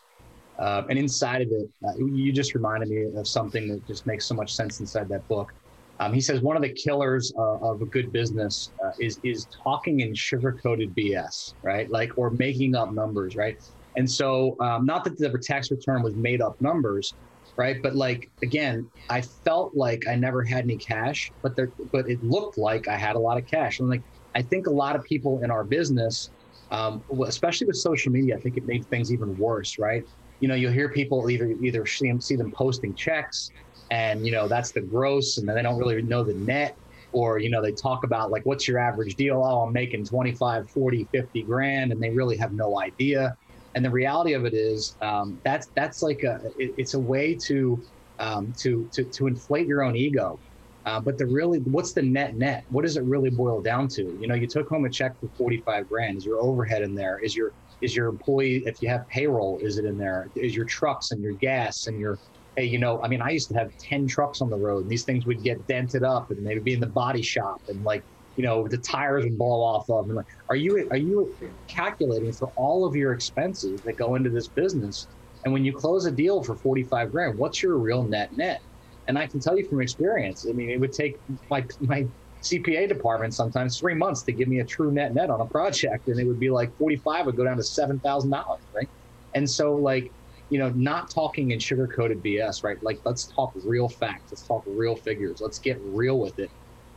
Uh, 0.58 0.82
and 0.88 0.98
inside 0.98 1.42
of 1.42 1.48
it, 1.50 1.68
uh, 1.84 1.96
you 1.96 2.32
just 2.32 2.54
reminded 2.54 2.88
me 2.88 3.06
of 3.16 3.26
something 3.26 3.68
that 3.68 3.84
just 3.88 4.06
makes 4.06 4.24
so 4.24 4.36
much 4.36 4.54
sense 4.54 4.78
inside 4.78 5.08
that 5.08 5.26
book. 5.26 5.52
Um, 6.00 6.12
he 6.12 6.20
says 6.20 6.40
one 6.40 6.56
of 6.56 6.62
the 6.62 6.72
killers 6.72 7.32
uh, 7.38 7.58
of 7.58 7.80
a 7.80 7.86
good 7.86 8.12
business 8.12 8.72
uh, 8.84 8.90
is 8.98 9.20
is 9.22 9.46
talking 9.62 10.00
in 10.00 10.14
sugar-coated 10.14 10.94
BS, 10.94 11.54
right? 11.62 11.88
Like 11.90 12.10
or 12.16 12.30
making 12.30 12.74
up 12.74 12.92
numbers, 12.92 13.36
right? 13.36 13.54
And 13.96 14.10
so, 14.10 14.56
um, 14.60 14.86
not 14.86 15.04
that 15.04 15.16
the 15.18 15.38
tax 15.38 15.70
return 15.70 16.02
was 16.02 16.16
made 16.16 16.42
up 16.42 16.56
numbers, 16.60 17.14
right? 17.56 17.76
But 17.82 17.94
like 17.94 18.28
again, 18.42 18.90
I 19.08 19.22
felt 19.44 19.76
like 19.76 20.02
I 20.08 20.16
never 20.16 20.42
had 20.42 20.64
any 20.64 20.78
cash, 20.78 21.32
but 21.42 21.54
there, 21.54 21.70
but 21.92 22.08
it 22.08 22.18
looked 22.22 22.58
like 22.58 22.88
I 22.88 22.96
had 22.96 23.14
a 23.14 23.20
lot 23.20 23.38
of 23.38 23.46
cash. 23.46 23.78
And 23.78 23.88
like 23.88 24.02
I 24.34 24.42
think 24.42 24.66
a 24.66 24.72
lot 24.72 24.96
of 24.96 25.04
people 25.04 25.42
in 25.44 25.50
our 25.52 25.62
business, 25.62 26.32
um, 26.72 27.04
especially 27.26 27.68
with 27.68 27.76
social 27.76 28.10
media, 28.10 28.34
I 28.36 28.40
think 28.40 28.56
it 28.56 28.64
made 28.66 28.84
things 28.90 29.12
even 29.12 29.36
worse, 29.36 29.76
right? 29.78 30.02
You 30.40 30.48
know, 30.48 30.56
you'll 30.56 30.72
hear 30.72 30.88
people 30.88 31.30
either 31.30 31.52
either 31.62 31.86
see 31.86 32.08
them, 32.08 32.20
see 32.20 32.34
them 32.34 32.50
posting 32.56 32.96
checks 32.96 33.52
and 33.94 34.26
you 34.26 34.32
know 34.32 34.48
that's 34.48 34.72
the 34.72 34.80
gross 34.82 35.38
and 35.38 35.48
then 35.48 35.54
they 35.54 35.62
don't 35.62 35.78
really 35.78 36.02
know 36.02 36.24
the 36.24 36.34
net 36.34 36.76
or 37.12 37.38
you 37.38 37.48
know 37.48 37.62
they 37.62 37.72
talk 37.72 38.02
about 38.04 38.30
like 38.30 38.42
what's 38.44 38.66
your 38.66 38.78
average 38.78 39.14
deal? 39.14 39.40
Oh 39.44 39.60
i'm 39.62 39.72
making 39.72 40.04
25 40.04 40.68
40 40.70 41.08
50 41.12 41.44
grand 41.44 41.92
and 41.92 42.02
they 42.02 42.10
really 42.10 42.36
have 42.36 42.52
no 42.52 42.80
idea. 42.80 43.34
And 43.76 43.84
the 43.84 43.90
reality 43.90 44.34
of 44.34 44.44
it 44.44 44.54
is 44.54 44.96
um, 45.00 45.40
that's 45.44 45.68
that's 45.76 46.02
like 46.02 46.20
a 46.24 46.34
it, 46.56 46.72
it's 46.76 46.94
a 46.94 47.00
way 47.00 47.36
to 47.46 47.82
um, 48.18 48.52
to, 48.62 48.88
to 48.94 49.04
to 49.16 49.26
inflate 49.26 49.66
your 49.66 49.82
own 49.82 49.96
ego. 49.96 50.40
Uh, 50.86 51.00
but 51.00 51.16
the 51.18 51.26
really 51.26 51.58
what's 51.76 51.92
the 51.92 52.02
net 52.02 52.36
net? 52.36 52.64
What 52.68 52.82
does 52.84 52.96
it 52.96 53.04
really 53.04 53.30
boil 53.30 53.62
down 53.62 53.88
to? 53.96 54.02
You 54.20 54.26
know 54.28 54.34
you 54.34 54.48
took 54.48 54.68
home 54.68 54.84
a 54.84 54.90
check 54.90 55.12
for 55.20 55.28
45 55.36 55.88
grand. 55.88 56.16
Is 56.18 56.24
your 56.24 56.40
overhead 56.40 56.82
in 56.82 56.94
there? 56.94 57.18
Is 57.20 57.34
your 57.34 57.52
is 57.80 57.96
your 57.96 58.08
employee 58.08 58.62
if 58.66 58.80
you 58.80 58.88
have 58.88 59.06
payroll 59.08 59.58
is 59.62 59.78
it 59.78 59.84
in 59.84 59.96
there? 59.96 60.28
Is 60.36 60.54
your 60.54 60.66
trucks 60.66 61.10
and 61.10 61.22
your 61.22 61.34
gas 61.34 61.86
and 61.86 61.98
your 61.98 62.18
hey, 62.56 62.64
you 62.64 62.78
know, 62.78 63.00
I 63.02 63.08
mean, 63.08 63.20
I 63.20 63.30
used 63.30 63.48
to 63.50 63.54
have 63.54 63.70
10 63.80 64.06
trucks 64.06 64.40
on 64.40 64.48
the 64.48 64.56
road 64.56 64.82
and 64.82 64.90
these 64.90 65.04
things 65.04 65.26
would 65.26 65.42
get 65.42 65.66
dented 65.66 66.04
up 66.04 66.30
and 66.30 66.46
they 66.46 66.54
would 66.54 66.64
be 66.64 66.74
in 66.74 66.80
the 66.80 66.86
body 66.86 67.22
shop 67.22 67.56
and 67.68 67.82
like, 67.82 68.02
you 68.36 68.44
know, 68.44 68.66
the 68.68 68.78
tires 68.78 69.24
would 69.24 69.38
blow 69.38 69.60
off 69.62 69.88
of. 69.88 70.06
And 70.06 70.16
like, 70.16 70.26
are 70.48 70.56
you, 70.56 70.86
are 70.90 70.96
you 70.96 71.34
calculating 71.68 72.32
for 72.32 72.52
all 72.56 72.86
of 72.86 72.94
your 72.94 73.12
expenses 73.12 73.80
that 73.84 73.96
go 73.96 74.14
into 74.14 74.30
this 74.30 74.48
business? 74.48 75.08
And 75.44 75.52
when 75.52 75.64
you 75.64 75.72
close 75.72 76.06
a 76.06 76.12
deal 76.12 76.42
for 76.42 76.56
45 76.56 77.12
grand, 77.12 77.38
what's 77.38 77.62
your 77.62 77.78
real 77.78 78.08
net 78.08 78.30
net? 78.32 78.60
And 79.06 79.18
I 79.18 79.26
can 79.26 79.40
tell 79.40 79.58
you 79.58 79.66
from 79.68 79.82
experience, 79.82 80.46
I 80.48 80.52
mean, 80.52 80.70
it 80.70 80.80
would 80.80 80.92
take 80.92 81.16
my, 81.50 81.64
my 81.80 82.04
CPA 82.42 82.88
department 82.88 83.34
sometimes 83.34 83.78
three 83.78 83.94
months 83.94 84.22
to 84.24 84.32
give 84.32 84.48
me 84.48 84.60
a 84.60 84.64
true 84.64 84.92
net 84.92 85.14
net 85.14 85.30
on 85.30 85.40
a 85.40 85.46
project. 85.46 86.06
And 86.06 86.18
it 86.18 86.26
would 86.26 86.38
be 86.38 86.50
like 86.50 86.70
45 86.78 87.26
would 87.26 87.36
go 87.36 87.44
down 87.44 87.56
to 87.56 87.62
$7,000, 87.62 88.32
right? 88.74 88.88
And 89.34 89.48
so 89.48 89.74
like, 89.74 90.10
you 90.54 90.60
know, 90.60 90.68
not 90.76 91.10
talking 91.10 91.50
in 91.50 91.58
sugar 91.58 91.88
coated 91.88 92.22
BS, 92.22 92.62
right? 92.62 92.80
Like, 92.80 93.00
let's 93.04 93.24
talk 93.24 93.52
real 93.64 93.88
facts. 93.88 94.30
Let's 94.30 94.46
talk 94.46 94.62
real 94.68 94.94
figures. 94.94 95.40
Let's 95.40 95.58
get 95.58 95.80
real 95.82 96.20
with 96.20 96.38
it. 96.38 96.48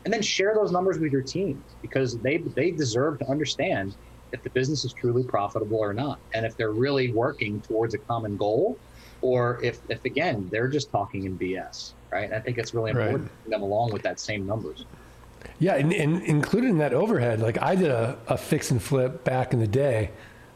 And 0.05 0.13
then 0.13 0.21
share 0.21 0.53
those 0.53 0.71
numbers 0.71 0.99
with 0.99 1.11
your 1.11 1.23
team 1.23 1.63
because 1.81 2.19
they, 2.19 2.37
they 2.37 2.69
deserve 2.69 3.17
to 3.17 3.27
understand 3.27 3.95
if 4.31 4.43
the 4.43 4.51
business 4.51 4.85
is 4.85 4.93
truly 4.93 5.23
profitable 5.23 5.79
or 5.79 5.91
not. 5.91 6.19
And 6.35 6.45
if 6.45 6.55
they're 6.55 6.69
really 6.69 7.11
working 7.11 7.59
towards 7.61 7.95
a 7.95 7.97
common 7.97 8.37
goal 8.37 8.77
or 9.23 9.59
if, 9.63 9.79
if 9.89 10.05
again, 10.05 10.47
they're 10.51 10.67
just 10.67 10.91
talking 10.91 11.23
in 11.23 11.35
BS, 11.35 11.93
right? 12.11 12.31
I 12.31 12.39
think 12.39 12.59
it's 12.59 12.75
really 12.75 12.91
important 12.91 13.23
right. 13.23 13.43
to 13.45 13.49
them 13.49 13.63
along 13.63 13.91
with 13.91 14.03
that 14.03 14.19
same 14.19 14.45
numbers. 14.45 14.85
Yeah, 15.57 15.77
and, 15.77 15.91
and 15.91 16.21
included 16.21 16.69
in 16.69 16.77
that 16.77 16.93
overhead, 16.93 17.39
like 17.39 17.59
I 17.59 17.73
did 17.73 17.89
a, 17.89 18.19
a 18.27 18.37
fix 18.37 18.69
and 18.69 18.79
flip 18.79 19.23
back 19.23 19.51
in 19.51 19.59
the 19.59 19.67
day 19.67 20.11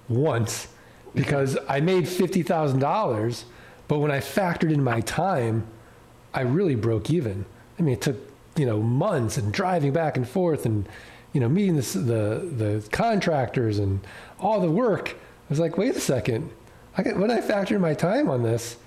once 0.08 0.68
because 1.14 1.58
I 1.68 1.80
made 1.80 2.08
fifty 2.08 2.44
thousand 2.44 2.80
dollars, 2.80 3.46
but 3.88 4.00
when 4.00 4.12
I 4.12 4.20
factored 4.20 4.72
in 4.72 4.84
my 4.84 5.02
time, 5.02 5.68
I 6.34 6.42
really 6.42 6.76
broke 6.76 7.10
even. 7.10 7.46
I 7.78 7.82
mean, 7.82 7.94
it 7.94 8.02
took 8.02 8.18
you 8.56 8.66
know 8.66 8.82
months 8.82 9.38
and 9.38 9.54
driving 9.54 9.94
back 9.94 10.18
and 10.18 10.28
forth 10.28 10.66
and 10.66 10.88
you 11.34 11.42
know 11.42 11.50
meeting 11.50 11.76
the 11.76 11.82
the, 11.82 12.82
the 12.82 12.90
contractors 12.92 13.80
and 13.80 14.00
all 14.40 14.60
the 14.60 14.72
work. 14.72 15.10
I 15.10 15.50
was 15.50 15.60
like, 15.60 15.78
wait 15.78 15.96
a 15.96 16.00
second, 16.00 16.50
I 16.98 17.02
when 17.02 17.32
I 17.32 17.42
factor 17.42 17.76
in 17.76 17.82
my 17.82 17.94
time 17.94 18.30
on 18.30 18.44
this, 18.44 18.78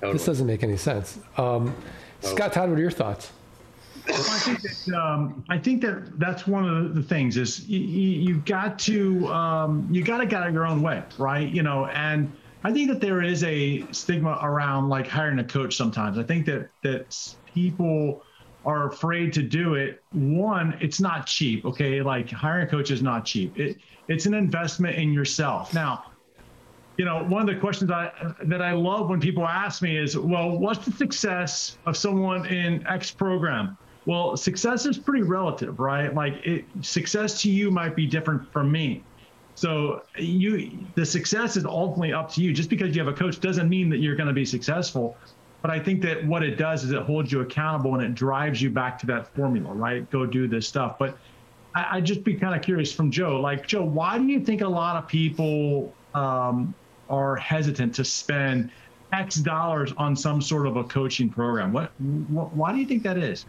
totally. 0.00 0.12
this 0.14 0.26
doesn't 0.26 0.46
make 0.46 0.62
any 0.62 0.76
sense. 0.76 1.18
Um, 1.36 1.74
totally. 2.20 2.36
Scott 2.36 2.52
Todd, 2.52 2.68
what 2.70 2.78
are 2.78 2.82
your 2.82 2.90
thoughts? 2.90 3.32
I 4.08 4.12
think 4.12 4.62
that 4.62 4.94
um, 4.94 5.44
I 5.48 5.58
think 5.58 5.82
that 5.82 6.18
that's 6.18 6.46
one 6.46 6.68
of 6.68 6.94
the 6.94 7.02
things 7.02 7.36
is 7.36 7.68
you, 7.68 7.78
you 7.80 8.36
got 8.40 8.78
to 8.80 9.28
um, 9.28 9.88
you 9.90 10.02
got 10.02 10.18
to 10.18 10.26
get 10.26 10.42
out 10.42 10.52
your 10.52 10.66
own 10.66 10.82
way, 10.82 11.02
right? 11.18 11.48
You 11.48 11.62
know, 11.62 11.86
and 11.86 12.32
I 12.64 12.72
think 12.72 12.90
that 12.90 13.00
there 13.00 13.22
is 13.22 13.42
a 13.44 13.86
stigma 13.92 14.38
around 14.42 14.88
like 14.88 15.06
hiring 15.06 15.38
a 15.38 15.44
coach. 15.44 15.76
Sometimes 15.76 16.18
I 16.18 16.22
think 16.22 16.46
that 16.46 16.70
that 16.82 17.34
people 17.54 18.22
are 18.64 18.88
afraid 18.88 19.32
to 19.32 19.42
do 19.42 19.74
it. 19.74 20.02
One, 20.12 20.76
it's 20.80 21.00
not 21.00 21.26
cheap. 21.26 21.64
Okay, 21.64 22.02
like 22.02 22.30
hiring 22.30 22.66
a 22.66 22.70
coach 22.70 22.90
is 22.90 23.02
not 23.02 23.24
cheap. 23.24 23.58
It 23.58 23.78
it's 24.08 24.26
an 24.26 24.34
investment 24.34 24.96
in 24.96 25.12
yourself. 25.12 25.72
Now, 25.72 26.04
you 26.96 27.04
know, 27.06 27.24
one 27.24 27.40
of 27.40 27.46
the 27.54 27.58
questions 27.58 27.90
I 27.90 28.12
that 28.44 28.60
I 28.60 28.72
love 28.72 29.08
when 29.08 29.20
people 29.20 29.46
ask 29.46 29.80
me 29.80 29.96
is, 29.96 30.18
well, 30.18 30.58
what's 30.58 30.84
the 30.84 30.92
success 30.92 31.78
of 31.86 31.96
someone 31.96 32.44
in 32.46 32.86
X 32.86 33.10
program? 33.10 33.78
Well, 34.06 34.36
success 34.36 34.86
is 34.86 34.98
pretty 34.98 35.22
relative, 35.22 35.78
right? 35.78 36.14
Like 36.14 36.34
it, 36.44 36.64
success 36.80 37.42
to 37.42 37.50
you 37.50 37.70
might 37.70 37.94
be 37.94 38.06
different 38.06 38.50
from 38.52 38.72
me. 38.72 39.04
So 39.54 40.02
you, 40.16 40.86
the 40.94 41.04
success 41.04 41.56
is 41.56 41.66
ultimately 41.66 42.12
up 42.12 42.32
to 42.32 42.40
you. 42.40 42.52
Just 42.52 42.70
because 42.70 42.96
you 42.96 43.04
have 43.04 43.12
a 43.12 43.16
coach 43.16 43.40
doesn't 43.40 43.68
mean 43.68 43.90
that 43.90 43.98
you're 43.98 44.16
going 44.16 44.28
to 44.28 44.32
be 44.32 44.44
successful. 44.46 45.16
But 45.60 45.70
I 45.70 45.78
think 45.78 46.00
that 46.02 46.26
what 46.26 46.42
it 46.42 46.56
does 46.56 46.84
is 46.84 46.92
it 46.92 47.02
holds 47.02 47.30
you 47.30 47.40
accountable 47.40 47.94
and 47.94 48.02
it 48.02 48.14
drives 48.14 48.62
you 48.62 48.70
back 48.70 48.98
to 49.00 49.06
that 49.06 49.34
formula, 49.34 49.74
right? 49.74 50.10
Go 50.10 50.24
do 50.24 50.48
this 50.48 50.66
stuff. 50.66 50.98
But 50.98 51.18
I, 51.74 51.96
would 51.96 52.06
just 52.06 52.24
be 52.24 52.34
kind 52.34 52.54
of 52.54 52.62
curious 52.62 52.92
from 52.92 53.10
Joe. 53.10 53.40
Like 53.40 53.66
Joe, 53.66 53.84
why 53.84 54.18
do 54.18 54.24
you 54.24 54.40
think 54.40 54.62
a 54.62 54.68
lot 54.68 54.96
of 54.96 55.06
people 55.06 55.92
um, 56.14 56.74
are 57.08 57.36
hesitant 57.36 57.94
to 57.96 58.04
spend 58.04 58.70
X 59.12 59.36
dollars 59.36 59.92
on 59.96 60.16
some 60.16 60.40
sort 60.40 60.66
of 60.66 60.76
a 60.76 60.84
coaching 60.84 61.28
program? 61.28 61.72
What, 61.72 61.92
what 62.28 62.54
why 62.54 62.72
do 62.72 62.78
you 62.78 62.86
think 62.86 63.02
that 63.02 63.18
is? 63.18 63.44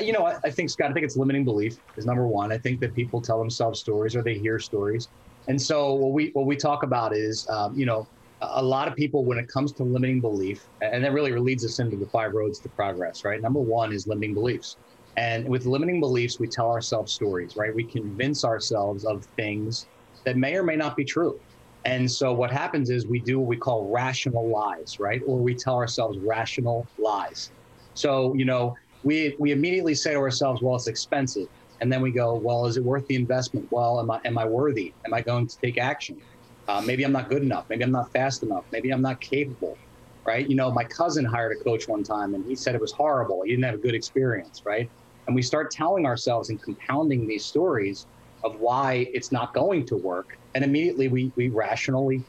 You 0.00 0.12
know, 0.12 0.26
I, 0.26 0.38
I, 0.44 0.50
think 0.50 0.70
Scott. 0.70 0.90
I 0.90 0.92
think 0.92 1.04
it's 1.04 1.16
limiting 1.16 1.44
belief 1.44 1.78
is 1.96 2.04
number 2.04 2.26
one. 2.26 2.52
I 2.52 2.58
think 2.58 2.80
that 2.80 2.94
people 2.94 3.20
tell 3.20 3.38
themselves 3.38 3.80
stories 3.80 4.14
or 4.14 4.22
they 4.22 4.34
hear 4.34 4.58
stories, 4.58 5.08
and 5.48 5.60
so 5.60 5.94
what 5.94 6.12
we 6.12 6.30
what 6.34 6.46
we 6.46 6.56
talk 6.56 6.82
about 6.82 7.14
is, 7.14 7.48
um, 7.48 7.76
you 7.76 7.86
know, 7.86 8.06
a 8.40 8.62
lot 8.62 8.86
of 8.86 8.94
people 8.94 9.24
when 9.24 9.38
it 9.38 9.48
comes 9.48 9.72
to 9.72 9.84
limiting 9.84 10.20
belief, 10.20 10.66
and 10.82 11.02
that 11.02 11.12
really 11.12 11.32
leads 11.32 11.64
us 11.64 11.78
into 11.78 11.96
the 11.96 12.06
five 12.06 12.32
roads 12.34 12.58
to 12.60 12.68
progress. 12.68 13.24
Right. 13.24 13.40
Number 13.40 13.60
one 13.60 13.92
is 13.92 14.06
limiting 14.06 14.34
beliefs, 14.34 14.76
and 15.16 15.48
with 15.48 15.64
limiting 15.64 16.00
beliefs, 16.00 16.38
we 16.38 16.48
tell 16.48 16.70
ourselves 16.70 17.12
stories. 17.12 17.56
Right. 17.56 17.74
We 17.74 17.84
convince 17.84 18.44
ourselves 18.44 19.04
of 19.04 19.24
things 19.36 19.86
that 20.24 20.36
may 20.36 20.54
or 20.56 20.62
may 20.62 20.76
not 20.76 20.96
be 20.96 21.04
true. 21.04 21.40
And 21.84 22.10
so 22.10 22.32
what 22.34 22.50
happens 22.50 22.90
is 22.90 23.06
we 23.06 23.20
do 23.20 23.38
what 23.38 23.48
we 23.48 23.56
call 23.56 23.88
rational 23.88 24.48
lies, 24.48 24.98
right? 25.00 25.22
Or 25.26 25.38
we 25.38 25.54
tell 25.54 25.76
ourselves 25.76 26.18
rational 26.18 26.86
lies. 26.98 27.50
So, 27.94 28.34
you 28.34 28.44
know, 28.44 28.76
we 29.02 29.36
we 29.38 29.52
immediately 29.52 29.94
say 29.94 30.12
to 30.12 30.18
ourselves, 30.18 30.62
well, 30.62 30.76
it's 30.76 30.88
expensive, 30.88 31.48
and 31.80 31.92
then 31.92 32.02
we 32.02 32.10
go, 32.10 32.34
well, 32.34 32.66
is 32.66 32.76
it 32.76 32.84
worth 32.84 33.06
the 33.06 33.14
investment? 33.14 33.70
Well, 33.70 34.00
am 34.00 34.10
I 34.10 34.20
am 34.24 34.38
I 34.38 34.44
worthy? 34.44 34.92
Am 35.04 35.14
I 35.14 35.20
going 35.20 35.46
to 35.46 35.58
take 35.58 35.78
action? 35.78 36.20
Uh, 36.66 36.82
maybe 36.82 37.04
I'm 37.04 37.12
not 37.12 37.30
good 37.30 37.42
enough. 37.42 37.64
Maybe 37.68 37.82
I'm 37.84 37.92
not 37.92 38.12
fast 38.12 38.42
enough. 38.42 38.64
Maybe 38.72 38.90
I'm 38.90 39.02
not 39.02 39.20
capable. 39.20 39.78
Right? 40.26 40.46
You 40.48 40.56
know, 40.56 40.70
my 40.70 40.84
cousin 40.84 41.24
hired 41.24 41.56
a 41.56 41.64
coach 41.64 41.88
one 41.88 42.02
time, 42.02 42.34
and 42.34 42.44
he 42.44 42.54
said 42.54 42.74
it 42.74 42.80
was 42.80 42.92
horrible. 42.92 43.42
He 43.42 43.50
didn't 43.50 43.64
have 43.64 43.74
a 43.74 43.78
good 43.78 43.94
experience. 43.94 44.62
Right? 44.64 44.90
And 45.26 45.34
we 45.34 45.42
start 45.42 45.70
telling 45.70 46.06
ourselves 46.06 46.50
and 46.50 46.60
compounding 46.62 47.26
these 47.26 47.44
stories 47.44 48.06
of 48.44 48.60
why 48.60 49.08
it's 49.12 49.32
not 49.32 49.52
going 49.52 49.84
to 49.86 49.96
work, 49.96 50.38
and 50.54 50.64
immediately 50.64 51.08
we 51.08 51.32
we 51.36 51.48
rationally 51.48 52.22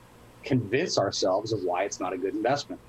convince 0.43 0.97
ourselves 0.97 1.51
of 1.51 1.63
why 1.63 1.83
it's 1.83 1.99
not 1.99 2.13
a 2.13 2.17
good 2.17 2.33
investment. 2.33 2.79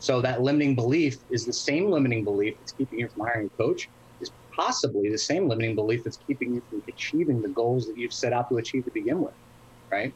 So 0.00 0.22
that 0.22 0.42
limiting 0.42 0.74
belief 0.74 1.18
is 1.28 1.44
the 1.44 1.52
same 1.52 1.90
limiting 1.90 2.24
belief 2.24 2.56
that's 2.58 2.72
keeping 2.72 2.98
you 2.98 3.08
from 3.08 3.26
hiring 3.26 3.46
a 3.46 3.62
coach, 3.62 3.88
is 4.20 4.30
possibly 4.50 5.10
the 5.10 5.18
same 5.18 5.46
limiting 5.46 5.74
belief 5.74 6.04
that's 6.04 6.18
keeping 6.26 6.54
you 6.54 6.62
from 6.70 6.82
achieving 6.88 7.42
the 7.42 7.48
goals 7.48 7.86
that 7.86 7.96
you've 7.98 8.12
set 8.12 8.32
out 8.32 8.48
to 8.48 8.56
achieve 8.56 8.86
to 8.86 8.90
begin 8.90 9.20
with, 9.20 9.34
right? 9.90 10.14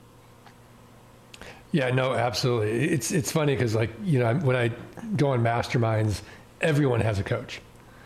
Yeah, 1.71 1.91
no, 1.91 2.15
absolutely. 2.15 2.71
It's 2.85 3.13
it's 3.13 3.31
funny 3.31 3.55
because 3.55 3.75
like 3.75 3.91
you 4.03 4.21
know 4.21 4.35
when 4.37 4.57
I 4.57 4.71
go 5.17 5.31
on 5.31 5.43
masterminds, 5.43 6.23
everyone 6.61 7.01
has 7.01 7.19
a 7.19 7.25
coach. 7.25 7.61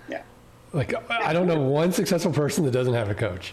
Yeah. 0.08 0.22
Like 0.72 0.94
I 1.10 1.32
don't 1.32 1.46
know 1.46 1.60
one 1.60 1.92
successful 1.92 2.32
person 2.32 2.64
that 2.64 2.72
doesn't 2.72 2.94
have 2.94 3.08
a 3.08 3.14
coach. 3.14 3.52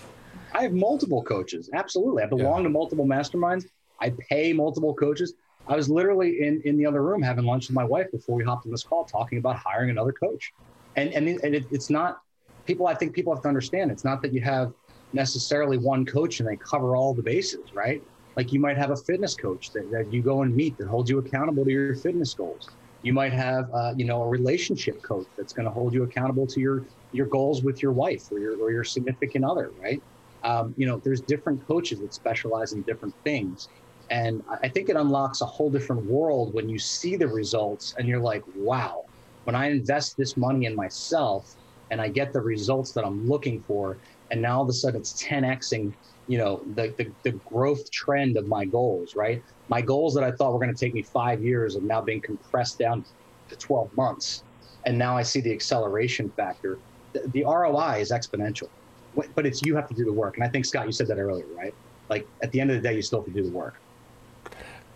I 0.53 0.63
have 0.63 0.73
multiple 0.73 1.21
coaches. 1.21 1.69
Absolutely, 1.73 2.23
I 2.23 2.27
belong 2.27 2.61
yeah. 2.61 2.63
to 2.63 2.69
multiple 2.69 3.05
masterminds. 3.05 3.65
I 3.99 4.13
pay 4.29 4.53
multiple 4.53 4.93
coaches. 4.93 5.33
I 5.67 5.75
was 5.75 5.89
literally 5.89 6.41
in, 6.41 6.61
in 6.65 6.77
the 6.77 6.85
other 6.85 7.01
room 7.01 7.21
having 7.21 7.45
lunch 7.45 7.67
with 7.67 7.75
my 7.75 7.83
wife 7.83 8.11
before 8.11 8.35
we 8.35 8.43
hopped 8.43 8.65
on 8.65 8.71
this 8.71 8.83
call 8.83 9.05
talking 9.05 9.37
about 9.37 9.55
hiring 9.57 9.89
another 9.89 10.11
coach. 10.11 10.53
And, 10.95 11.11
and, 11.13 11.27
and 11.27 11.55
it, 11.55 11.65
it's 11.71 11.89
not 11.89 12.21
people, 12.65 12.87
I 12.87 12.93
think 12.93 13.13
people 13.13 13.33
have 13.33 13.41
to 13.43 13.49
understand 13.49 13.91
it's 13.91 14.03
not 14.03 14.21
that 14.21 14.33
you 14.33 14.41
have, 14.41 14.73
necessarily 15.15 15.77
one 15.77 16.05
coach 16.05 16.39
and 16.39 16.47
they 16.47 16.57
cover 16.57 16.95
all 16.95 17.13
the 17.13 17.23
bases, 17.23 17.73
right? 17.73 18.03
Like 18.35 18.51
you 18.51 18.59
might 18.59 18.77
have 18.77 18.91
a 18.91 18.95
fitness 18.95 19.33
coach 19.35 19.71
that, 19.71 19.89
that 19.91 20.11
you 20.11 20.21
go 20.21 20.41
and 20.41 20.53
meet 20.55 20.77
that 20.77 20.87
holds 20.87 21.09
you 21.09 21.19
accountable 21.19 21.63
to 21.63 21.71
your 21.71 21.95
fitness 21.95 22.33
goals. 22.33 22.69
You 23.01 23.13
might 23.13 23.33
have, 23.33 23.69
uh, 23.73 23.93
you 23.95 24.05
know, 24.05 24.21
a 24.23 24.27
relationship 24.27 25.01
coach 25.01 25.27
that's 25.37 25.53
going 25.53 25.65
to 25.65 25.71
hold 25.71 25.93
you 25.93 26.03
accountable 26.03 26.45
to 26.47 26.59
your 26.59 26.85
your 27.11 27.27
goals 27.27 27.63
with 27.63 27.81
your 27.81 27.93
wife 27.93 28.29
or 28.31 28.39
your 28.39 28.59
or 28.59 28.71
your 28.71 28.83
significant 28.83 29.45
other, 29.45 29.71
right? 29.81 30.01
Um, 30.43 30.73
you 30.75 30.85
know, 30.85 30.99
there's 31.03 31.21
different 31.21 31.65
coaches 31.65 31.99
that 31.99 32.13
specialize 32.13 32.73
in 32.73 32.81
different 32.81 33.15
things, 33.23 33.69
and 34.09 34.43
I 34.61 34.69
think 34.69 34.89
it 34.89 34.95
unlocks 34.95 35.41
a 35.41 35.45
whole 35.45 35.69
different 35.69 36.05
world 36.05 36.53
when 36.53 36.69
you 36.69 36.77
see 36.77 37.15
the 37.15 37.27
results 37.27 37.95
and 37.97 38.07
you're 38.07 38.19
like, 38.19 38.43
wow, 38.55 39.05
when 39.45 39.55
I 39.55 39.71
invest 39.71 40.15
this 40.17 40.37
money 40.37 40.65
in 40.65 40.75
myself 40.75 41.55
and 41.91 41.99
I 41.99 42.09
get 42.09 42.33
the 42.33 42.41
results 42.41 42.91
that 42.93 43.05
I'm 43.05 43.27
looking 43.27 43.61
for, 43.61 43.97
and 44.31 44.41
now 44.41 44.57
all 44.57 44.63
of 44.63 44.69
a 44.69 44.73
sudden 44.73 44.99
it's 44.99 45.23
10xing 45.23 45.93
you 46.27 46.39
know 46.39 46.63
the, 46.73 46.93
the, 46.97 47.11
the 47.21 47.31
growth 47.45 47.91
trend 47.91 48.35
of 48.37 48.47
my 48.47 48.65
goals 48.65 49.15
right? 49.15 49.43
My 49.69 49.81
goals 49.81 50.13
that 50.15 50.23
i 50.23 50.31
thought 50.31 50.53
were 50.53 50.59
going 50.59 50.73
to 50.73 50.79
take 50.79 50.93
me 50.93 51.03
five 51.03 51.43
years 51.43 51.75
have 51.75 51.83
now 51.83 52.01
been 52.01 52.21
compressed 52.21 52.79
down 52.79 53.05
to 53.49 53.55
12 53.55 53.95
months. 53.95 54.43
And 54.85 54.97
now 54.97 55.15
i 55.17 55.21
see 55.21 55.41
the 55.41 55.53
acceleration 55.53 56.31
factor. 56.31 56.79
The, 57.13 57.27
the 57.27 57.43
roi 57.43 57.99
is 57.99 58.11
exponential. 58.11 58.69
But 59.35 59.45
it's 59.45 59.61
you 59.61 59.75
have 59.75 59.87
to 59.87 59.93
do 59.93 60.03
the 60.03 60.13
work. 60.13 60.35
And 60.37 60.43
i 60.43 60.47
think 60.47 60.65
scott 60.65 60.87
you 60.87 60.91
said 60.91 61.07
that 61.07 61.19
earlier 61.19 61.45
right? 61.55 61.73
Like 62.09 62.27
at 62.41 62.51
the 62.51 62.59
end 62.59 62.71
of 62.71 62.77
the 62.77 62.81
day 62.81 62.95
you 62.95 63.03
still 63.03 63.19
have 63.19 63.27
to 63.27 63.31
do 63.31 63.43
the 63.43 63.55
work 63.55 63.75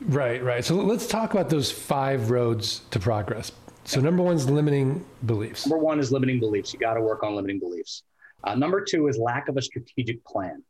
right 0.01 0.43
right 0.43 0.63
so 0.63 0.75
let's 0.75 1.07
talk 1.07 1.33
about 1.33 1.49
those 1.49 1.71
five 1.71 2.31
roads 2.31 2.81
to 2.91 2.99
progress 2.99 3.51
so 3.83 3.99
number 3.99 4.23
one 4.23 4.35
is 4.35 4.49
limiting 4.49 5.05
beliefs 5.25 5.65
number 5.65 5.83
one 5.83 5.99
is 5.99 6.11
limiting 6.11 6.39
beliefs 6.39 6.73
you 6.73 6.79
got 6.79 6.93
to 6.93 7.01
work 7.01 7.23
on 7.23 7.35
limiting 7.35 7.59
beliefs 7.59 8.03
uh, 8.45 8.55
number 8.55 8.83
two 8.83 9.07
is 9.07 9.17
lack 9.17 9.49
of 9.49 9.57
a 9.57 9.61
strategic 9.61 10.23
plan 10.25 10.63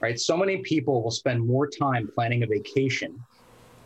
right? 0.00 0.18
So 0.18 0.36
many 0.36 0.58
people 0.58 1.02
will 1.02 1.10
spend 1.10 1.44
more 1.44 1.66
time 1.66 2.08
planning 2.14 2.42
a 2.42 2.46
vacation, 2.46 3.18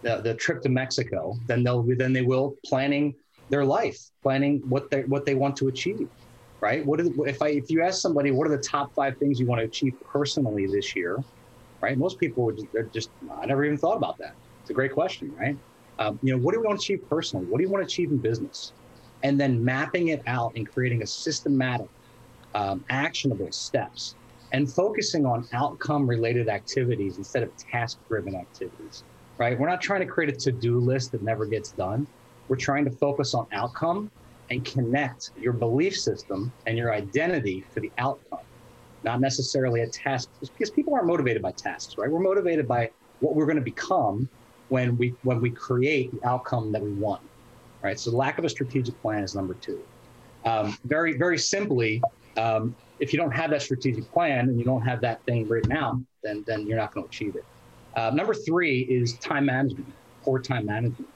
the, 0.03 0.17
the 0.19 0.35
trip 0.35 0.63
to 0.63 0.69
Mexico, 0.69 1.39
than 1.47 1.63
they'll 1.63 1.83
than 1.83 2.13
they 2.13 2.23
will 2.23 2.57
planning 2.65 3.15
their 3.49 3.65
life, 3.65 3.99
planning 4.23 4.63
what 4.69 4.91
they 4.91 5.03
what 5.03 5.25
they 5.25 5.35
want 5.35 5.57
to 5.57 5.69
achieve, 5.69 6.09
right? 6.61 6.85
What 6.85 7.01
if 7.01 7.43
I 7.43 7.49
if 7.49 7.71
you 7.71 7.83
ask 7.83 8.01
somebody 8.01 8.31
what 8.31 8.47
are 8.47 8.57
the 8.57 8.63
top 8.63 8.95
five 8.95 9.17
things 9.19 9.41
you 9.41 9.47
want 9.47 9.61
to 9.61 9.65
achieve 9.65 9.95
personally 10.05 10.67
this 10.67 10.95
year, 10.95 11.19
right? 11.81 11.97
Most 11.97 12.19
people 12.19 12.45
would 12.45 12.57
just, 12.57 12.93
just 12.93 13.11
I 13.41 13.47
never 13.47 13.65
even 13.65 13.79
thought 13.79 13.97
about 13.97 14.19
that. 14.19 14.35
It's 14.63 14.71
a 14.71 14.75
great 14.75 14.93
question, 14.93 15.35
right? 15.39 15.57
Um, 15.99 16.19
you 16.23 16.33
know, 16.33 16.43
what 16.43 16.55
do 16.55 16.61
we 16.61 16.67
want 16.67 16.81
to 16.81 16.85
achieve 16.85 17.09
personally? 17.09 17.47
What 17.47 17.59
do 17.59 17.65
you 17.65 17.71
want 17.71 17.83
to 17.83 17.87
achieve 17.87 18.11
in 18.11 18.19
business? 18.19 18.73
And 19.23 19.39
then 19.39 19.63
mapping 19.63 20.09
it 20.09 20.23
out 20.27 20.53
and 20.57 20.69
creating 20.69 21.03
a 21.03 21.07
systematic, 21.07 21.89
um, 22.55 22.85
actionable 22.91 23.51
steps 23.53 24.15
and 24.53 24.73
focusing 24.73 25.27
on 25.27 25.49
outcome 25.53 26.07
related 26.07 26.49
activities 26.49 27.19
instead 27.19 27.43
of 27.43 27.51
task 27.57 27.99
driven 28.09 28.35
activities, 28.37 29.03
right? 29.39 29.59
We're 29.59 29.69
not 29.69 29.81
trying 29.81 30.01
to 30.01 30.07
create 30.07 30.33
a 30.33 30.37
to 30.41 30.53
do 30.53 30.79
list 30.79 31.13
that 31.13 31.23
never 31.23 31.47
gets 31.47 31.73
done. 31.73 32.07
We're 32.49 32.57
trying 32.57 32.85
to 32.85 32.91
focus 32.91 33.35
on 33.35 33.47
outcome 33.53 34.11
and 34.51 34.65
connect 34.65 35.31
your 35.41 35.55
belief 35.55 35.97
system 35.97 36.53
and 36.67 36.77
your 36.77 36.93
identity 36.93 37.65
to 37.75 37.81
the 37.81 37.91
outcome, 37.99 38.41
not 39.03 39.21
necessarily 39.21 39.81
a 39.81 39.87
task, 39.87 40.29
because 40.41 40.71
people 40.71 40.95
aren't 40.95 41.07
motivated 41.07 41.41
by 41.41 41.53
tasks, 41.53 41.97
right? 41.97 42.11
We're 42.11 42.21
motivated 42.21 42.69
by 42.69 42.91
what 43.21 43.35
we're 43.35 43.47
going 43.47 43.57
to 43.57 43.63
become 43.63 44.29
when 44.73 44.97
we 44.97 45.15
when 45.23 45.39
we 45.39 45.51
create 45.51 46.11
the 46.13 46.27
outcome 46.27 46.73
that 46.73 46.81
we 46.81 46.93
want, 46.93 47.21
right? 47.83 48.01
So 48.01 48.11
lack 48.11 48.39
of 48.39 48.47
a 48.47 48.49
strategic 48.49 48.99
plan 49.03 49.23
is 49.23 49.35
number 49.35 49.53
two. 49.53 49.83
Um, 50.47 50.79
very 50.87 51.19
very 51.19 51.37
simply, 51.37 52.01
um, 52.39 52.75
if 52.99 53.13
you 53.13 53.19
don't 53.19 53.33
have 53.33 53.51
that 53.51 53.61
strategic 53.61 54.11
plan 54.11 54.49
and 54.49 54.59
you 54.59 54.65
don't 54.65 54.81
have 54.81 55.03
that 55.03 55.23
thing 55.27 55.47
written 55.47 55.73
out, 55.73 55.97
then 56.23 56.43
then 56.47 56.67
you're 56.67 56.79
not 56.79 56.95
going 56.95 57.05
to 57.05 57.09
achieve 57.09 57.37
it. 57.37 57.45
Uh, 57.97 58.11
number 58.15 58.33
three 58.33 58.81
is 58.81 59.19
time 59.19 59.45
management, 59.45 59.93
poor 60.23 60.39
time 60.41 60.65
management. 60.65 61.07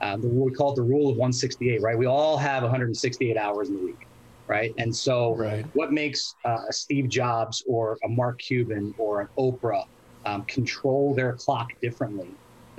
Uh, 0.00 0.16
the, 0.16 0.28
we 0.28 0.52
call 0.52 0.72
it 0.72 0.76
the 0.76 0.82
rule 0.82 1.10
of 1.10 1.16
168, 1.16 1.82
right? 1.82 1.98
We 1.98 2.06
all 2.06 2.38
have 2.38 2.62
168 2.62 3.36
hours 3.36 3.70
in 3.70 3.76
the 3.76 3.82
week, 3.82 4.06
right? 4.46 4.72
And 4.78 4.94
so, 4.94 5.34
right. 5.34 5.66
what 5.74 5.92
makes 5.92 6.36
uh, 6.44 6.58
a 6.68 6.72
Steve 6.72 7.08
Jobs 7.08 7.64
or 7.66 7.98
a 8.04 8.08
Mark 8.08 8.38
Cuban 8.38 8.94
or 8.98 9.20
an 9.20 9.28
Oprah 9.36 9.84
um, 10.24 10.44
control 10.44 11.12
their 11.12 11.32
clock 11.32 11.68
differently 11.82 12.30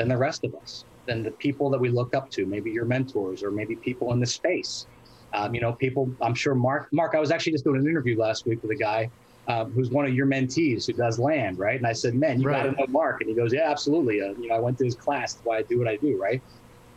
than 0.02 0.10
the 0.10 0.18
rest 0.18 0.44
of 0.44 0.54
us, 0.62 0.86
than 1.08 1.24
the 1.24 1.32
people 1.32 1.70
that 1.70 1.80
we 1.80 1.90
look 1.90 2.16
up 2.16 2.30
to, 2.32 2.46
maybe 2.46 2.72
your 2.72 2.86
mentors 2.86 3.44
or 3.44 3.52
maybe 3.52 3.76
people 3.84 4.12
in 4.14 4.20
the 4.20 4.26
space? 4.26 4.88
Um, 5.34 5.54
you 5.54 5.62
know, 5.62 5.74
people, 5.74 6.12
I'm 6.22 6.34
sure 6.34 6.56
Mark, 6.56 6.90
Mark, 6.92 7.14
I 7.16 7.20
was 7.20 7.32
actually 7.32 7.54
just 7.54 7.64
doing 7.64 7.80
an 7.80 7.88
interview 7.88 8.20
last 8.20 8.46
week 8.46 8.60
with 8.62 8.72
a 8.72 8.76
guy 8.76 9.10
um, 9.48 9.72
who's 9.74 9.90
one 9.90 10.06
of 10.06 10.14
your 10.14 10.28
mentees 10.28 10.86
who 10.88 10.94
does 10.94 11.20
land, 11.20 11.58
right? 11.58 11.78
And 11.78 11.88
I 11.88 11.94
said, 11.94 12.16
man, 12.16 12.40
you 12.40 12.48
right. 12.48 12.66
got 12.66 12.72
to 12.72 12.82
know 12.82 12.88
Mark. 12.90 13.18
And 13.22 13.30
he 13.30 13.36
goes, 13.36 13.54
yeah, 13.54 13.70
absolutely. 13.70 14.22
Uh, 14.22 14.34
you 14.38 14.50
know, 14.50 14.56
I 14.56 14.60
went 14.60 14.78
to 14.80 14.86
his 14.86 14.96
class. 14.96 15.34
That's 15.34 15.42
why 15.44 15.58
I 15.60 15.64
do 15.70 15.80
what 15.80 15.88
I 15.88 15.98
do, 15.98 16.18
right? 16.22 16.42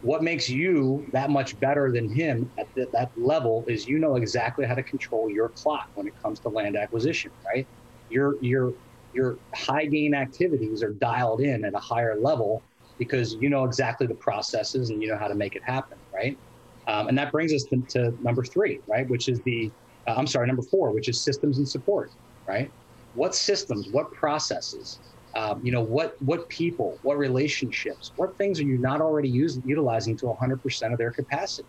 What 0.00 0.22
makes 0.22 0.48
you 0.48 1.06
that 1.12 1.30
much 1.30 1.58
better 1.60 1.90
than 1.92 2.12
him 2.12 2.50
at 2.58 2.66
the, 2.74 2.86
that 2.92 3.10
level 3.16 3.64
is 3.68 3.86
you 3.86 3.98
know 3.98 4.16
exactly 4.16 4.66
how 4.66 4.74
to 4.74 4.82
control 4.82 5.30
your 5.30 5.52
clock 5.62 5.84
when 5.94 6.06
it 6.06 6.14
comes 6.22 6.40
to 6.40 6.50
land 6.50 6.76
acquisition, 6.76 7.30
right? 7.54 7.66
Your 8.08 8.34
your 8.42 8.72
your 9.14 9.38
high 9.54 9.86
gain 9.86 10.14
activities 10.14 10.82
are 10.82 10.92
dialed 10.92 11.40
in 11.40 11.64
at 11.64 11.72
a 11.72 11.78
higher 11.78 12.16
level 12.20 12.64
because 12.98 13.34
you 13.40 13.50
know 13.50 13.64
exactly 13.64 14.06
the 14.06 14.14
processes 14.16 14.90
and 14.90 15.02
you 15.02 15.08
know 15.08 15.18
how 15.18 15.28
to 15.28 15.34
make 15.34 15.54
it 15.56 15.62
happen, 15.64 15.98
right? 16.14 16.38
Um, 16.86 17.08
and 17.08 17.18
that 17.18 17.32
brings 17.32 17.52
us 17.52 17.64
to, 17.70 17.82
to, 17.90 18.12
number 18.20 18.44
three, 18.44 18.80
right? 18.86 19.08
Which 19.08 19.28
is 19.28 19.40
the, 19.44 19.72
uh, 20.06 20.14
I'm 20.16 20.26
sorry, 20.26 20.46
number 20.46 20.62
four, 20.70 20.92
which 20.92 21.08
is 21.08 21.24
systems 21.24 21.58
and 21.58 21.66
support, 21.66 22.10
right? 22.46 22.70
What 23.14 23.34
systems, 23.34 23.88
what 23.90 24.12
processes, 24.12 25.00
um, 25.36 25.60
you 25.62 25.72
know, 25.72 25.82
what 25.82 26.12
what 26.20 26.48
people, 26.48 26.98
what 27.02 27.18
relationships, 27.18 28.12
what 28.16 28.36
things 28.38 28.60
are 28.60 28.64
you 28.64 28.78
not 28.78 29.00
already 29.00 29.28
using, 29.28 29.62
utilizing 29.64 30.16
to 30.18 30.26
100% 30.26 30.92
of 30.92 30.98
their 30.98 31.10
capacity? 31.10 31.68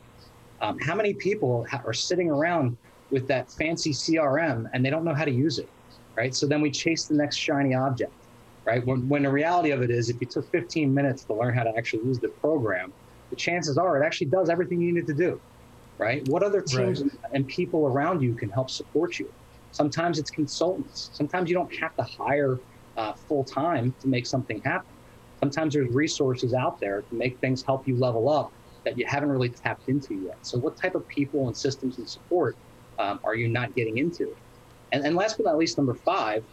Um, 0.61 0.77
how 0.81 0.95
many 0.95 1.13
people 1.15 1.65
ha- 1.69 1.81
are 1.85 1.93
sitting 1.93 2.29
around 2.29 2.77
with 3.09 3.27
that 3.27 3.51
fancy 3.57 3.91
CRM 3.91 4.65
and 4.73 4.85
they 4.85 4.89
don't 4.89 5.03
know 5.03 5.13
how 5.13 5.25
to 5.25 5.31
use 5.31 5.57
it, 5.57 5.69
right? 6.17 6.33
So 6.33 6.47
then 6.47 6.61
we 6.61 6.71
chase 6.71 7.07
the 7.07 7.15
next 7.15 7.37
shiny 7.37 7.73
object, 7.73 8.13
right? 8.65 8.85
When, 8.85 9.07
when 9.07 9.23
the 9.23 9.31
reality 9.31 9.71
of 9.71 9.81
it 9.81 9.91
is, 9.91 10.09
if 10.09 10.19
you 10.19 10.27
took 10.27 10.49
15 10.51 10.93
minutes 10.93 11.23
to 11.25 11.33
learn 11.33 11.53
how 11.53 11.63
to 11.63 11.75
actually 11.77 12.03
use 12.03 12.19
the 12.19 12.29
program, 12.29 12.91
the 13.29 13.35
chances 13.35 13.77
are 13.77 14.01
it 14.01 14.05
actually 14.05 14.27
does 14.27 14.49
everything 14.49 14.81
you 14.81 14.93
need 14.93 15.07
to 15.07 15.13
do, 15.13 15.39
right? 15.97 16.27
What 16.27 16.43
other 16.43 16.61
teams 16.61 17.01
right. 17.01 17.11
and 17.33 17.47
people 17.47 17.87
around 17.87 18.21
you 18.21 18.33
can 18.33 18.49
help 18.49 18.69
support 18.69 19.19
you? 19.19 19.31
Sometimes 19.71 20.19
it's 20.19 20.31
consultants. 20.31 21.09
Sometimes 21.13 21.49
you 21.49 21.55
don't 21.55 21.73
have 21.75 21.95
to 21.95 22.03
hire 22.03 22.59
uh, 22.97 23.13
full 23.13 23.43
time 23.43 23.93
to 24.01 24.07
make 24.07 24.25
something 24.25 24.61
happen. 24.61 24.87
Sometimes 25.39 25.73
there's 25.73 25.91
resources 25.93 26.53
out 26.53 26.79
there 26.79 27.01
to 27.01 27.15
make 27.15 27.39
things 27.39 27.61
help 27.61 27.87
you 27.87 27.97
level 27.97 28.29
up 28.29 28.51
that 28.83 28.97
you 28.97 29.05
haven't 29.05 29.29
really 29.29 29.49
tapped 29.49 29.89
into 29.89 30.13
yet. 30.13 30.37
So, 30.43 30.57
what 30.57 30.77
type 30.77 30.95
of 30.95 31.07
people 31.07 31.47
and 31.47 31.57
systems 31.57 31.97
and 31.97 32.07
support 32.07 32.55
um, 32.97 33.19
are 33.23 33.35
you 33.35 33.49
not 33.49 33.75
getting 33.75 33.97
into? 33.97 34.35
And, 34.91 35.05
and 35.05 35.15
last 35.15 35.37
but 35.37 35.45
not 35.45 35.57
least, 35.57 35.77
number 35.77 35.93
five 35.93 36.43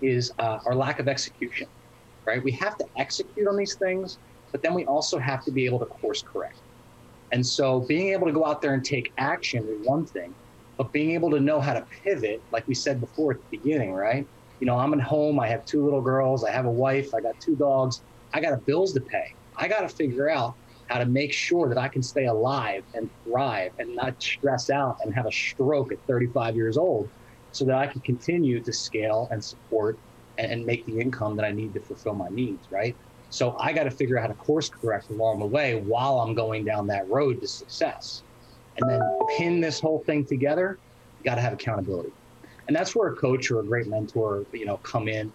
is 0.00 0.32
uh, 0.38 0.58
our 0.66 0.74
lack 0.74 1.00
of 1.00 1.08
execution, 1.08 1.68
right? 2.26 2.42
We 2.42 2.52
have 2.52 2.76
to 2.78 2.86
execute 2.96 3.48
on 3.48 3.56
these 3.56 3.76
things, 3.80 4.18
but 4.52 4.62
then 4.62 4.74
we 4.74 4.84
also 4.86 5.18
have 5.18 5.44
to 5.44 5.52
be 5.52 5.66
able 5.66 5.78
to 5.80 5.86
course 5.86 6.22
correct. 6.32 6.60
And 7.30 7.44
so 7.44 7.80
being 7.88 8.08
able 8.12 8.26
to 8.26 8.32
go 8.32 8.44
out 8.46 8.62
there 8.62 8.74
and 8.74 8.84
take 8.84 9.12
action 9.18 9.66
is 9.68 9.78
one 9.82 10.06
thing, 10.06 10.34
but 10.78 10.92
being 10.92 11.10
able 11.12 11.30
to 11.30 11.40
know 11.40 11.60
how 11.60 11.74
to 11.74 11.84
pivot, 12.04 12.42
like 12.50 12.66
we 12.66 12.74
said 12.74 13.00
before 13.00 13.32
at 13.32 13.38
the 13.38 13.58
beginning, 13.58 13.92
right? 13.92 14.26
You 14.60 14.66
know, 14.66 14.76
I'm 14.76 14.94
at 14.94 15.00
home, 15.00 15.38
I 15.38 15.48
have 15.48 15.64
two 15.64 15.84
little 15.84 16.00
girls, 16.00 16.44
I 16.44 16.50
have 16.50 16.64
a 16.64 16.70
wife, 16.70 17.08
I 17.16 17.20
got 17.20 17.34
two 17.44 17.56
dogs, 17.56 18.02
I 18.32 18.40
got 18.40 18.64
bills 18.66 18.92
to 18.94 19.00
pay. 19.00 19.24
I 19.58 19.68
got 19.68 19.80
to 19.80 19.88
figure 19.88 20.30
out 20.30 20.54
how 20.88 20.98
to 20.98 21.06
make 21.06 21.32
sure 21.32 21.68
that 21.68 21.78
I 21.78 21.88
can 21.88 22.02
stay 22.02 22.26
alive 22.26 22.82
and 22.94 23.10
thrive 23.24 23.72
and 23.78 23.94
not 23.94 24.20
stress 24.20 24.70
out 24.70 24.96
and 25.02 25.14
have 25.14 25.26
a 25.26 25.32
stroke 25.32 25.92
at 25.92 25.98
35 26.08 26.56
years 26.56 26.76
old 26.76 27.10
so 27.52 27.64
that 27.64 27.76
I 27.76 27.86
can 27.86 28.00
continue 28.00 28.62
to 28.62 28.72
scale 28.72 29.28
and 29.30 29.42
support 29.42 29.98
and, 30.38 30.52
and 30.52 30.66
make 30.66 30.86
the 30.86 30.98
income 30.98 31.36
that 31.36 31.44
I 31.44 31.52
need 31.52 31.74
to 31.74 31.80
fulfill 31.80 32.14
my 32.14 32.28
needs, 32.28 32.66
right? 32.70 32.96
So 33.30 33.56
I 33.58 33.72
got 33.72 33.84
to 33.84 33.90
figure 33.90 34.18
out 34.18 34.22
how 34.22 34.28
to 34.28 34.34
course 34.34 34.68
correct 34.68 35.10
along 35.10 35.40
the 35.40 35.46
way 35.46 35.74
while 35.74 36.20
I'm 36.20 36.34
going 36.34 36.64
down 36.64 36.86
that 36.86 37.08
road 37.08 37.40
to 37.40 37.48
success. 37.48 38.22
And 38.78 38.88
then 38.88 39.00
pin 39.36 39.60
this 39.60 39.80
whole 39.80 40.02
thing 40.06 40.24
together, 40.24 40.78
you 41.18 41.24
got 41.24 41.34
to 41.34 41.40
have 41.40 41.52
accountability. 41.52 42.12
And 42.68 42.76
that's 42.76 42.94
where 42.94 43.12
a 43.12 43.16
coach 43.16 43.50
or 43.50 43.60
a 43.60 43.64
great 43.64 43.86
mentor, 43.88 44.44
you 44.52 44.66
know, 44.66 44.76
come 44.78 45.08
in. 45.08 45.32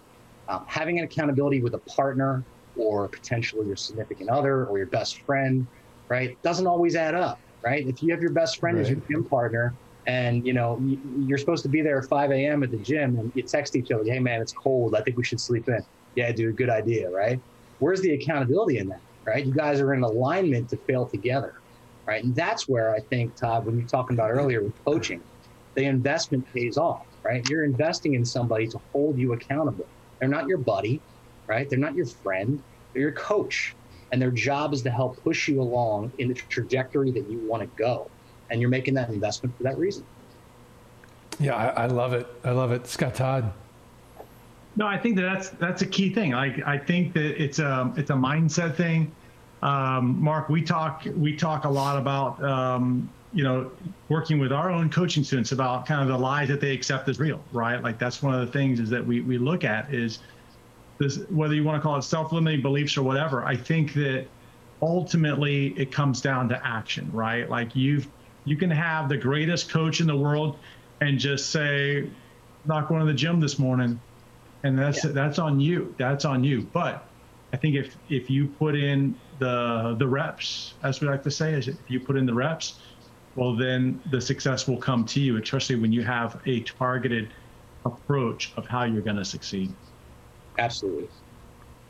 Um, 0.48 0.64
having 0.66 0.98
an 0.98 1.04
accountability 1.04 1.62
with 1.62 1.74
a 1.74 1.78
partner 1.78 2.44
or 2.76 3.08
potentially 3.08 3.66
your 3.66 3.76
significant 3.76 4.30
other 4.30 4.66
or 4.66 4.78
your 4.78 4.86
best 4.86 5.22
friend, 5.22 5.66
right, 6.08 6.40
doesn't 6.42 6.66
always 6.66 6.96
add 6.96 7.14
up, 7.14 7.40
right? 7.62 7.86
If 7.86 8.02
you 8.02 8.12
have 8.12 8.20
your 8.20 8.32
best 8.32 8.58
friend 8.58 8.76
right. 8.76 8.82
as 8.82 8.90
your 8.90 9.00
gym 9.08 9.24
partner 9.24 9.74
and, 10.06 10.46
you 10.46 10.52
know, 10.52 10.80
you're 10.82 11.38
supposed 11.38 11.62
to 11.64 11.68
be 11.68 11.82
there 11.82 11.98
at 11.98 12.08
5 12.08 12.30
a.m. 12.30 12.62
at 12.62 12.70
the 12.70 12.78
gym 12.78 13.16
and 13.18 13.32
you 13.34 13.42
text 13.42 13.76
each 13.76 13.90
other, 13.90 14.02
hey, 14.04 14.18
man, 14.20 14.42
it's 14.42 14.52
cold. 14.52 14.94
I 14.96 15.02
think 15.02 15.16
we 15.16 15.24
should 15.24 15.40
sleep 15.40 15.68
in. 15.68 15.80
Yeah, 16.14 16.32
dude, 16.32 16.56
good 16.56 16.70
idea, 16.70 17.10
right? 17.10 17.40
where's 17.78 18.00
the 18.00 18.14
accountability 18.14 18.78
in 18.78 18.88
that, 18.88 19.00
right? 19.26 19.44
You 19.44 19.52
guys 19.52 19.80
are 19.80 19.94
in 19.94 20.02
alignment 20.02 20.70
to 20.70 20.78
fail 20.88 21.08
together, 21.08 21.52
right? 22.06 22.22
And 22.24 22.34
that's 22.34 22.68
where 22.68 22.94
I 22.94 23.00
think, 23.10 23.34
Todd, 23.38 23.66
when 23.66 23.76
you're 23.76 23.86
talking 23.86 24.16
about 24.16 24.30
earlier 24.30 24.62
with 24.62 24.74
coaching, 24.86 25.22
the 25.76 25.84
investment 25.84 26.46
pays 26.54 26.76
off, 26.76 27.02
right? 27.24 27.44
You're 27.44 27.64
investing 27.64 28.14
in 28.14 28.24
somebody 28.24 28.68
to 28.68 28.78
hold 28.92 29.18
you 29.18 29.32
accountable. 29.32 29.90
They're 30.20 30.30
not 30.30 30.46
your 30.46 30.58
buddy, 30.58 31.02
right? 31.48 31.66
They're 31.68 31.78
not 31.78 31.94
your 31.94 32.06
friend. 32.22 32.62
They're 32.94 33.02
your 33.02 33.12
coach. 33.12 33.76
And 34.12 34.22
their 34.22 34.30
job 34.30 34.72
is 34.72 34.82
to 34.82 34.90
help 34.90 35.18
push 35.24 35.48
you 35.48 35.60
along 35.60 36.12
in 36.18 36.28
the 36.28 36.34
trajectory 36.34 37.10
that 37.12 37.26
you 37.28 37.40
want 37.42 37.62
to 37.62 37.68
go. 37.76 38.12
And 38.54 38.60
you're 38.60 38.70
making 38.70 38.94
that 38.94 39.08
investment 39.08 39.56
for 39.56 39.64
that 39.64 39.76
reason. 39.76 40.04
Yeah, 41.40 41.56
I, 41.56 41.82
I 41.82 41.86
love 41.86 42.12
it. 42.12 42.28
I 42.44 42.52
love 42.52 42.70
it. 42.70 42.86
Scott 42.86 43.16
Todd. 43.16 43.52
No, 44.76 44.86
I 44.86 44.96
think 44.96 45.16
that 45.16 45.22
that's 45.22 45.48
that's 45.50 45.82
a 45.82 45.86
key 45.86 46.14
thing. 46.14 46.30
Like 46.30 46.64
I 46.64 46.78
think 46.78 47.14
that 47.14 47.42
it's 47.42 47.58
a 47.58 47.92
it's 47.96 48.10
a 48.10 48.14
mindset 48.14 48.76
thing. 48.76 49.10
Um, 49.60 50.22
Mark, 50.22 50.48
we 50.48 50.62
talk 50.62 51.02
we 51.16 51.34
talk 51.34 51.64
a 51.64 51.68
lot 51.68 51.98
about 51.98 52.40
um, 52.44 53.10
you 53.32 53.42
know 53.42 53.72
working 54.08 54.38
with 54.38 54.52
our 54.52 54.70
own 54.70 54.88
coaching 54.88 55.24
students 55.24 55.50
about 55.50 55.84
kind 55.84 56.00
of 56.00 56.06
the 56.06 56.16
lies 56.16 56.46
that 56.46 56.60
they 56.60 56.70
accept 56.72 57.08
as 57.08 57.18
real, 57.18 57.40
right? 57.50 57.82
Like 57.82 57.98
that's 57.98 58.22
one 58.22 58.34
of 58.34 58.46
the 58.46 58.52
things 58.52 58.78
is 58.78 58.88
that 58.90 59.04
we 59.04 59.20
we 59.20 59.36
look 59.36 59.64
at 59.64 59.92
is 59.92 60.20
this 60.98 61.18
whether 61.28 61.54
you 61.54 61.64
want 61.64 61.76
to 61.76 61.82
call 61.82 61.96
it 61.96 62.02
self-limiting 62.02 62.62
beliefs 62.62 62.96
or 62.96 63.02
whatever. 63.02 63.44
I 63.44 63.56
think 63.56 63.94
that 63.94 64.26
ultimately 64.84 65.68
it 65.78 65.90
comes 65.90 66.20
down 66.20 66.48
to 66.50 66.66
action, 66.66 67.10
right? 67.12 67.48
Like 67.48 67.74
you've 67.74 68.06
you 68.44 68.56
can 68.56 68.70
have 68.70 69.08
the 69.08 69.16
greatest 69.16 69.70
coach 69.70 70.00
in 70.00 70.06
the 70.06 70.16
world 70.16 70.58
and 71.00 71.18
just 71.18 71.50
say 71.50 72.08
not 72.64 72.88
going 72.88 73.00
to 73.00 73.06
the 73.06 73.14
gym 73.14 73.40
this 73.40 73.58
morning 73.58 74.00
and 74.64 74.78
that's 74.78 75.04
yeah. 75.04 75.12
that's 75.12 75.38
on 75.38 75.60
you. 75.60 75.94
That's 75.98 76.24
on 76.24 76.42
you. 76.42 76.62
But 76.72 77.06
I 77.52 77.56
think 77.56 77.76
if 77.76 77.96
if 78.08 78.28
you 78.28 78.48
put 78.48 78.74
in 78.74 79.14
the 79.38 79.94
the 79.98 80.08
reps, 80.08 80.74
as 80.82 81.00
we 81.00 81.06
like 81.06 81.22
to 81.22 81.30
say, 81.30 81.52
is 81.52 81.68
if 81.68 81.76
you 81.86 82.00
put 82.00 82.16
in 82.16 82.26
the 82.26 82.34
reps, 82.34 82.80
well 83.36 83.54
then 83.54 84.02
the 84.10 84.20
success 84.20 84.66
will 84.66 84.78
come 84.78 85.04
to 85.04 85.20
you, 85.20 85.36
especially 85.40 85.76
when 85.76 85.92
you 85.92 86.02
have 86.02 86.40
a 86.46 86.60
targeted 86.60 87.28
approach 87.84 88.52
of 88.56 88.66
how 88.66 88.84
you're 88.84 89.02
going 89.02 89.16
to 89.16 89.24
succeed. 89.24 89.72
Absolutely. 90.58 91.08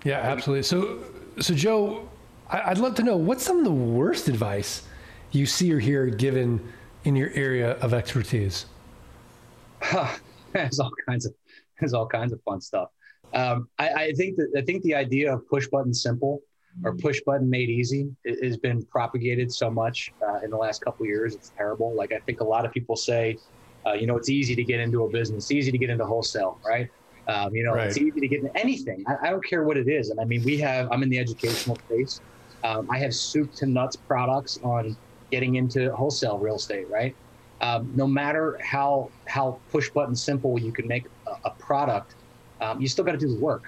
Yeah, 0.04 0.18
absolutely. 0.18 0.64
So 0.64 0.98
so 1.38 1.54
Joe, 1.54 2.08
I'd 2.50 2.78
love 2.78 2.96
to 2.96 3.02
know 3.02 3.16
what's 3.16 3.44
some 3.44 3.58
of 3.58 3.64
the 3.64 3.72
worst 3.72 4.28
advice 4.28 4.82
you 5.34 5.46
see 5.46 5.72
or 5.72 5.78
hear 5.78 6.06
given 6.06 6.60
in 7.04 7.16
your 7.16 7.30
area 7.34 7.72
of 7.78 7.92
expertise. 7.92 8.66
There's 10.52 10.80
all 10.80 10.92
kinds 11.06 11.26
of 11.26 11.34
there's 11.80 11.92
all 11.92 12.06
kinds 12.06 12.32
of 12.32 12.40
fun 12.42 12.60
stuff. 12.60 12.90
Um, 13.34 13.68
I, 13.80 13.88
I, 13.88 14.12
think 14.12 14.36
that 14.36 14.52
I 14.56 14.62
think 14.62 14.84
the 14.84 14.94
idea 14.94 15.34
of 15.34 15.46
push 15.48 15.66
button 15.66 15.92
simple 15.92 16.40
or 16.84 16.94
push 16.94 17.20
button 17.26 17.50
made 17.50 17.68
easy 17.68 18.08
has 18.42 18.56
been 18.56 18.84
propagated 18.84 19.52
so 19.52 19.70
much 19.70 20.12
uh, 20.26 20.38
in 20.44 20.50
the 20.50 20.56
last 20.56 20.82
couple 20.82 21.04
years. 21.04 21.34
It's 21.34 21.50
terrible. 21.56 21.94
Like 21.94 22.12
I 22.12 22.20
think 22.20 22.40
a 22.40 22.44
lot 22.44 22.64
of 22.64 22.72
people 22.72 22.94
say, 22.94 23.38
uh, 23.84 23.92
you 23.92 24.06
know, 24.06 24.16
it's 24.16 24.28
easy 24.28 24.54
to 24.54 24.62
get 24.62 24.78
into 24.78 25.04
a 25.04 25.10
business, 25.10 25.44
it's 25.44 25.50
easy 25.50 25.72
to 25.72 25.78
get 25.78 25.90
into 25.90 26.06
wholesale, 26.06 26.60
right? 26.64 26.88
Um, 27.26 27.54
you 27.54 27.64
know, 27.64 27.74
right. 27.74 27.88
it's 27.88 27.98
easy 27.98 28.20
to 28.20 28.28
get 28.28 28.40
into 28.40 28.56
anything. 28.56 29.04
I, 29.08 29.28
I, 29.28 29.30
don't 29.30 29.44
care 29.44 29.64
what 29.64 29.76
it 29.76 29.88
is. 29.88 30.10
And 30.10 30.20
I 30.20 30.24
mean, 30.24 30.44
we 30.44 30.58
have. 30.58 30.88
I'm 30.92 31.02
in 31.02 31.08
the 31.08 31.18
educational 31.18 31.76
space. 31.76 32.20
Um, 32.62 32.88
I 32.90 32.98
have 32.98 33.14
soup 33.14 33.52
to 33.54 33.66
nuts 33.66 33.96
products 33.96 34.60
on 34.62 34.96
getting 35.34 35.56
into 35.56 35.92
wholesale 35.96 36.38
real 36.38 36.54
estate, 36.62 36.86
right? 36.88 37.16
Um, 37.60 37.90
no 38.02 38.06
matter 38.06 38.56
how 38.62 39.10
how 39.26 39.60
push 39.72 39.90
button 39.90 40.14
simple 40.14 40.52
you 40.60 40.72
can 40.78 40.86
make 40.86 41.06
a, 41.26 41.34
a 41.50 41.52
product, 41.58 42.14
um, 42.60 42.80
you 42.80 42.86
still 42.86 43.04
got 43.04 43.16
to 43.18 43.24
do 43.26 43.30
the 43.34 43.40
work, 43.50 43.64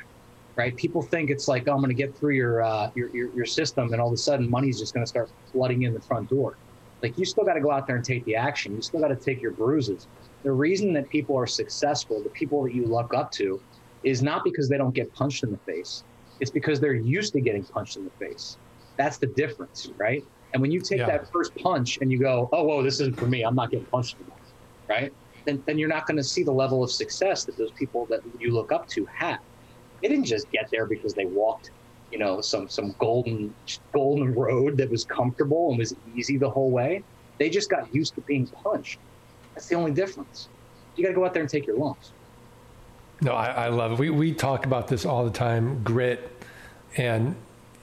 right? 0.56 0.76
People 0.76 1.02
think 1.02 1.28
it's 1.28 1.48
like, 1.48 1.64
oh, 1.66 1.72
I'm 1.72 1.78
going 1.78 1.88
to 1.96 2.02
get 2.04 2.16
through 2.16 2.34
your, 2.34 2.62
uh, 2.62 2.90
your, 2.94 3.08
your 3.16 3.28
your 3.38 3.46
system, 3.58 3.92
and 3.92 4.00
all 4.00 4.08
of 4.12 4.14
a 4.14 4.24
sudden 4.28 4.48
money's 4.48 4.78
just 4.78 4.94
going 4.94 5.04
to 5.04 5.08
start 5.08 5.28
flooding 5.52 5.82
in 5.82 5.92
the 5.92 6.00
front 6.08 6.30
door. 6.30 6.56
Like 7.02 7.18
you 7.18 7.24
still 7.24 7.44
got 7.44 7.54
to 7.54 7.60
go 7.60 7.72
out 7.72 7.84
there 7.88 7.96
and 7.96 8.04
take 8.04 8.24
the 8.26 8.36
action. 8.36 8.68
You 8.76 8.82
still 8.82 9.00
got 9.00 9.08
to 9.08 9.16
take 9.28 9.42
your 9.42 9.54
bruises. 9.60 10.06
The 10.44 10.52
reason 10.52 10.92
that 10.92 11.08
people 11.08 11.36
are 11.36 11.48
successful, 11.48 12.22
the 12.22 12.30
people 12.30 12.62
that 12.64 12.74
you 12.74 12.86
look 12.86 13.12
up 13.12 13.32
to, 13.40 13.60
is 14.04 14.22
not 14.22 14.44
because 14.44 14.68
they 14.68 14.78
don't 14.78 14.94
get 14.94 15.12
punched 15.12 15.42
in 15.42 15.50
the 15.50 15.62
face. 15.72 16.04
It's 16.38 16.52
because 16.52 16.78
they're 16.80 16.94
used 16.94 17.32
to 17.32 17.40
getting 17.40 17.64
punched 17.64 17.96
in 17.96 18.04
the 18.04 18.14
face. 18.24 18.58
That's 18.96 19.18
the 19.18 19.26
difference, 19.26 19.90
right? 19.96 20.24
And 20.52 20.62
when 20.62 20.70
you 20.70 20.80
take 20.80 20.98
yeah. 20.98 21.06
that 21.06 21.30
first 21.32 21.54
punch 21.56 21.98
and 22.00 22.10
you 22.10 22.18
go, 22.18 22.48
oh, 22.52 22.64
whoa, 22.64 22.82
this 22.82 23.00
isn't 23.00 23.16
for 23.16 23.26
me. 23.26 23.42
I'm 23.42 23.54
not 23.54 23.70
getting 23.70 23.86
punched 23.86 24.16
anymore, 24.16 24.38
right? 24.88 25.12
Then, 25.44 25.62
then 25.66 25.78
you're 25.78 25.88
not 25.88 26.06
going 26.06 26.16
to 26.16 26.24
see 26.24 26.42
the 26.42 26.52
level 26.52 26.82
of 26.82 26.90
success 26.90 27.44
that 27.44 27.56
those 27.56 27.72
people 27.72 28.06
that 28.06 28.20
you 28.38 28.52
look 28.52 28.72
up 28.72 28.88
to 28.88 29.04
have. 29.06 29.38
They 30.02 30.08
didn't 30.08 30.24
just 30.24 30.50
get 30.50 30.68
there 30.70 30.86
because 30.86 31.14
they 31.14 31.24
walked, 31.24 31.70
you 32.10 32.18
know, 32.18 32.40
some 32.40 32.68
some 32.68 32.94
golden 32.98 33.54
golden 33.92 34.34
road 34.34 34.76
that 34.76 34.90
was 34.90 35.04
comfortable 35.04 35.70
and 35.70 35.78
was 35.78 35.94
easy 36.14 36.36
the 36.36 36.50
whole 36.50 36.70
way. 36.70 37.02
They 37.38 37.48
just 37.48 37.70
got 37.70 37.94
used 37.94 38.14
to 38.14 38.20
being 38.22 38.46
punched. 38.46 38.98
That's 39.54 39.68
the 39.68 39.74
only 39.74 39.92
difference. 39.92 40.48
You 40.96 41.04
got 41.04 41.10
to 41.10 41.14
go 41.14 41.24
out 41.24 41.32
there 41.32 41.42
and 41.42 41.50
take 41.50 41.66
your 41.66 41.76
lumps. 41.76 42.12
No, 43.20 43.32
I, 43.32 43.46
I 43.46 43.68
love 43.68 43.92
it. 43.92 43.98
We 43.98 44.10
we 44.10 44.32
talk 44.32 44.66
about 44.66 44.88
this 44.88 45.06
all 45.06 45.24
the 45.24 45.30
time, 45.30 45.82
grit, 45.82 46.30
and 46.96 47.34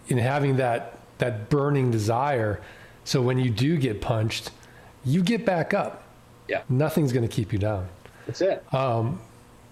in 0.08 0.18
having 0.18 0.58
that 0.58 1.00
that 1.24 1.50
burning 1.50 1.90
desire. 1.90 2.60
So 3.06 3.22
when 3.22 3.40
you 3.40 3.50
do 3.50 3.78
get 3.78 4.02
punched, 4.02 4.52
you 5.06 5.24
get 5.24 5.46
back 5.46 5.74
up. 5.74 6.04
Yeah. 6.50 6.64
Nothing's 6.68 7.14
going 7.14 7.28
to 7.28 7.34
keep 7.34 7.54
you 7.54 7.60
down. 7.60 7.88
That's 8.26 8.42
it. 8.42 8.64
Um, 8.74 9.22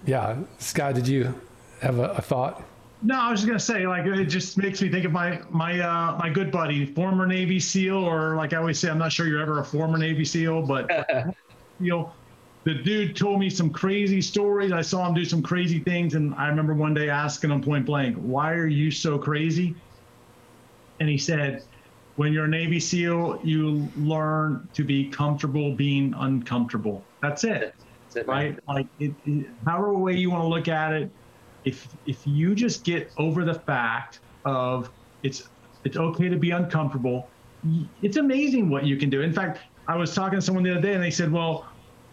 yeah. 0.05 0.37
Scott, 0.59 0.95
did 0.95 1.07
you 1.07 1.33
have 1.81 1.99
a, 1.99 2.11
a 2.11 2.21
thought? 2.21 2.63
No, 3.03 3.19
I 3.19 3.31
was 3.31 3.39
just 3.39 3.47
gonna 3.47 3.59
say, 3.59 3.87
like, 3.87 4.05
it 4.05 4.25
just 4.25 4.59
makes 4.59 4.79
me 4.79 4.87
think 4.87 5.05
of 5.05 5.11
my 5.11 5.41
my 5.49 5.79
uh, 5.79 6.17
my 6.19 6.29
good 6.29 6.51
buddy, 6.51 6.85
former 6.85 7.25
Navy 7.25 7.59
SEAL, 7.59 7.95
or 7.95 8.35
like 8.35 8.53
I 8.53 8.57
always 8.57 8.77
say, 8.77 8.91
I'm 8.91 8.99
not 8.99 9.11
sure 9.11 9.25
you're 9.25 9.41
ever 9.41 9.59
a 9.59 9.65
former 9.65 9.97
Navy 9.97 10.23
SEAL, 10.23 10.67
but 10.67 10.87
you 11.79 11.89
know, 11.89 12.13
the 12.63 12.75
dude 12.75 13.15
told 13.15 13.39
me 13.39 13.49
some 13.49 13.71
crazy 13.71 14.21
stories. 14.21 14.71
I 14.71 14.81
saw 14.81 15.07
him 15.07 15.15
do 15.15 15.25
some 15.25 15.41
crazy 15.41 15.79
things, 15.79 16.13
and 16.13 16.35
I 16.35 16.47
remember 16.47 16.75
one 16.75 16.93
day 16.93 17.09
asking 17.09 17.49
him 17.49 17.59
point 17.59 17.87
blank, 17.87 18.17
"Why 18.17 18.51
are 18.51 18.67
you 18.67 18.91
so 18.91 19.17
crazy?" 19.17 19.73
And 21.01 21.09
he 21.09 21.17
said, 21.17 21.63
when 22.15 22.31
you're 22.31 22.45
a 22.45 22.47
Navy 22.47 22.79
SEAL, 22.79 23.41
you 23.43 23.91
learn 23.95 24.69
to 24.73 24.83
be 24.83 25.09
comfortable 25.09 25.75
being 25.75 26.13
uncomfortable. 26.15 27.07
That's 27.23 27.43
it, 27.43 27.73
That's 28.03 28.17
it 28.17 28.27
right? 28.27 28.55
Like, 28.67 28.85
it, 28.99 29.15
it, 29.25 29.47
however 29.65 29.97
way 29.97 30.13
you 30.13 30.29
want 30.29 30.43
to 30.43 30.47
look 30.47 30.67
at 30.67 30.93
it, 30.93 31.11
if 31.65 31.87
if 32.05 32.27
you 32.27 32.53
just 32.53 32.85
get 32.85 33.11
over 33.17 33.43
the 33.43 33.55
fact 33.55 34.19
of 34.45 34.91
it's 35.23 35.41
it's 35.85 35.97
okay 35.97 36.29
to 36.29 36.37
be 36.37 36.51
uncomfortable, 36.51 37.31
it's 38.03 38.17
amazing 38.17 38.69
what 38.69 38.85
you 38.85 38.97
can 38.97 39.09
do. 39.09 39.21
In 39.21 39.33
fact, 39.33 39.59
I 39.87 39.95
was 39.95 40.13
talking 40.13 40.37
to 40.37 40.45
someone 40.45 40.63
the 40.63 40.71
other 40.73 40.81
day, 40.81 40.93
and 40.93 41.03
they 41.03 41.09
said, 41.11 41.31
"Well, 41.31 41.67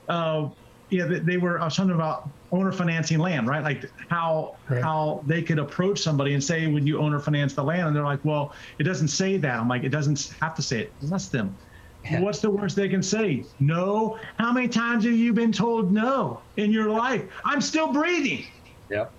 uh, 0.09 0.49
yeah, 0.89 1.05
they, 1.05 1.19
they 1.19 1.37
were. 1.37 1.61
I 1.61 1.65
was 1.65 1.77
talking 1.77 1.93
about 1.93 2.31
owner 2.51 2.73
financing 2.73 3.19
land, 3.19 3.47
right? 3.47 3.63
Like 3.63 3.85
how 4.09 4.57
right. 4.69 4.83
how 4.83 5.23
they 5.27 5.43
could 5.43 5.59
approach 5.59 6.01
somebody 6.01 6.35
and 6.35 6.43
say, 6.43 6.67
"Would 6.67 6.87
you 6.87 6.99
owner 6.99 7.19
finance 7.19 7.55
the 7.55 7.63
land?" 7.63 7.89
And 7.89 7.97
they're 7.97 8.05
like, 8.05 8.25
"Well, 8.25 8.55
it 8.79 8.85
doesn't 8.85 9.09
say 9.09 9.37
that." 9.39 9.59
I'm 9.59 9.69
like, 9.69 9.85
"It 9.85 9.91
doesn't 9.91 10.29
have 10.41 10.55
to 10.55 10.63
say 10.63 10.81
it. 10.81 10.95
That's 11.03 11.29
them." 11.29 11.59
Yeah. 12.05 12.21
What's 12.21 12.39
the 12.41 12.51
worst 12.51 12.77
they 12.77 12.89
can 12.89 13.03
say? 13.03 13.45
No. 13.59 14.19
How 14.39 14.53
many 14.53 14.69
times 14.69 15.05
have 15.05 15.15
you 15.15 15.33
been 15.33 15.53
told 15.53 15.93
no 15.93 16.43
in 16.57 16.71
your 16.71 16.91
life? 16.91 17.25
I'm 17.45 17.61
still 17.61 17.93
breathing. 17.93 18.47
Yep. 18.91 19.13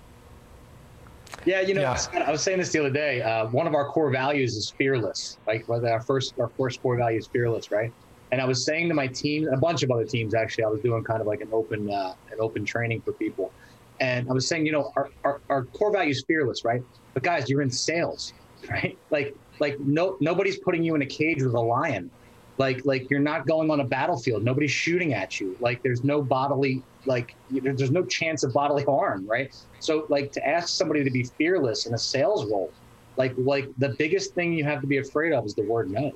Yeah, 1.46 1.60
you 1.60 1.74
know, 1.74 1.80
yeah. 1.82 2.24
I 2.26 2.30
was 2.30 2.42
saying 2.42 2.58
this 2.58 2.70
the 2.70 2.80
other 2.80 2.90
day. 2.90 3.22
Uh, 3.22 3.46
one 3.46 3.66
of 3.66 3.74
our 3.74 3.88
core 3.88 4.10
values 4.10 4.56
is 4.56 4.74
fearless. 4.76 5.38
Like, 5.46 5.62
whether 5.66 5.88
our 5.88 6.02
first 6.02 6.34
our 6.38 6.50
first 6.58 6.80
core 6.82 6.98
value 6.98 7.18
is 7.18 7.28
fearless, 7.32 7.70
right? 7.70 7.90
And 8.32 8.40
I 8.40 8.44
was 8.44 8.64
saying 8.64 8.88
to 8.88 8.94
my 8.94 9.08
team, 9.08 9.48
a 9.48 9.56
bunch 9.56 9.82
of 9.82 9.90
other 9.90 10.04
teams 10.04 10.34
actually, 10.34 10.64
I 10.64 10.68
was 10.68 10.80
doing 10.80 11.02
kind 11.02 11.20
of 11.20 11.26
like 11.26 11.40
an 11.40 11.48
open 11.52 11.90
uh, 11.90 12.14
an 12.30 12.38
open 12.38 12.64
training 12.64 13.00
for 13.02 13.12
people, 13.12 13.52
and 14.00 14.28
I 14.28 14.32
was 14.32 14.46
saying, 14.46 14.66
you 14.66 14.72
know, 14.72 14.92
our, 14.96 15.10
our, 15.24 15.40
our 15.48 15.64
core 15.64 15.92
value 15.92 16.10
is 16.10 16.24
fearless, 16.26 16.64
right? 16.64 16.82
But 17.14 17.22
guys, 17.22 17.50
you're 17.50 17.62
in 17.62 17.70
sales, 17.70 18.32
right? 18.70 18.96
Like 19.10 19.36
like 19.58 19.78
no 19.80 20.16
nobody's 20.20 20.58
putting 20.58 20.82
you 20.82 20.94
in 20.94 21.02
a 21.02 21.06
cage 21.06 21.42
with 21.42 21.54
a 21.54 21.60
lion, 21.60 22.10
like 22.58 22.84
like 22.84 23.10
you're 23.10 23.20
not 23.20 23.46
going 23.46 23.70
on 23.70 23.80
a 23.80 23.84
battlefield. 23.84 24.44
Nobody's 24.44 24.70
shooting 24.70 25.14
at 25.14 25.40
you. 25.40 25.56
Like 25.60 25.82
there's 25.82 26.04
no 26.04 26.22
bodily 26.22 26.82
like 27.06 27.34
there's 27.50 27.90
no 27.90 28.04
chance 28.04 28.42
of 28.42 28.52
bodily 28.52 28.84
harm, 28.88 29.26
right? 29.26 29.54
So 29.80 30.06
like 30.08 30.32
to 30.32 30.46
ask 30.46 30.68
somebody 30.68 31.02
to 31.04 31.10
be 31.10 31.24
fearless 31.24 31.86
in 31.86 31.94
a 31.94 31.98
sales 31.98 32.50
role, 32.50 32.72
like 33.16 33.34
like 33.36 33.68
the 33.78 33.90
biggest 33.98 34.34
thing 34.34 34.52
you 34.52 34.64
have 34.64 34.80
to 34.80 34.86
be 34.86 34.98
afraid 34.98 35.32
of 35.32 35.44
is 35.46 35.54
the 35.54 35.62
word 35.62 35.90
no, 35.90 36.12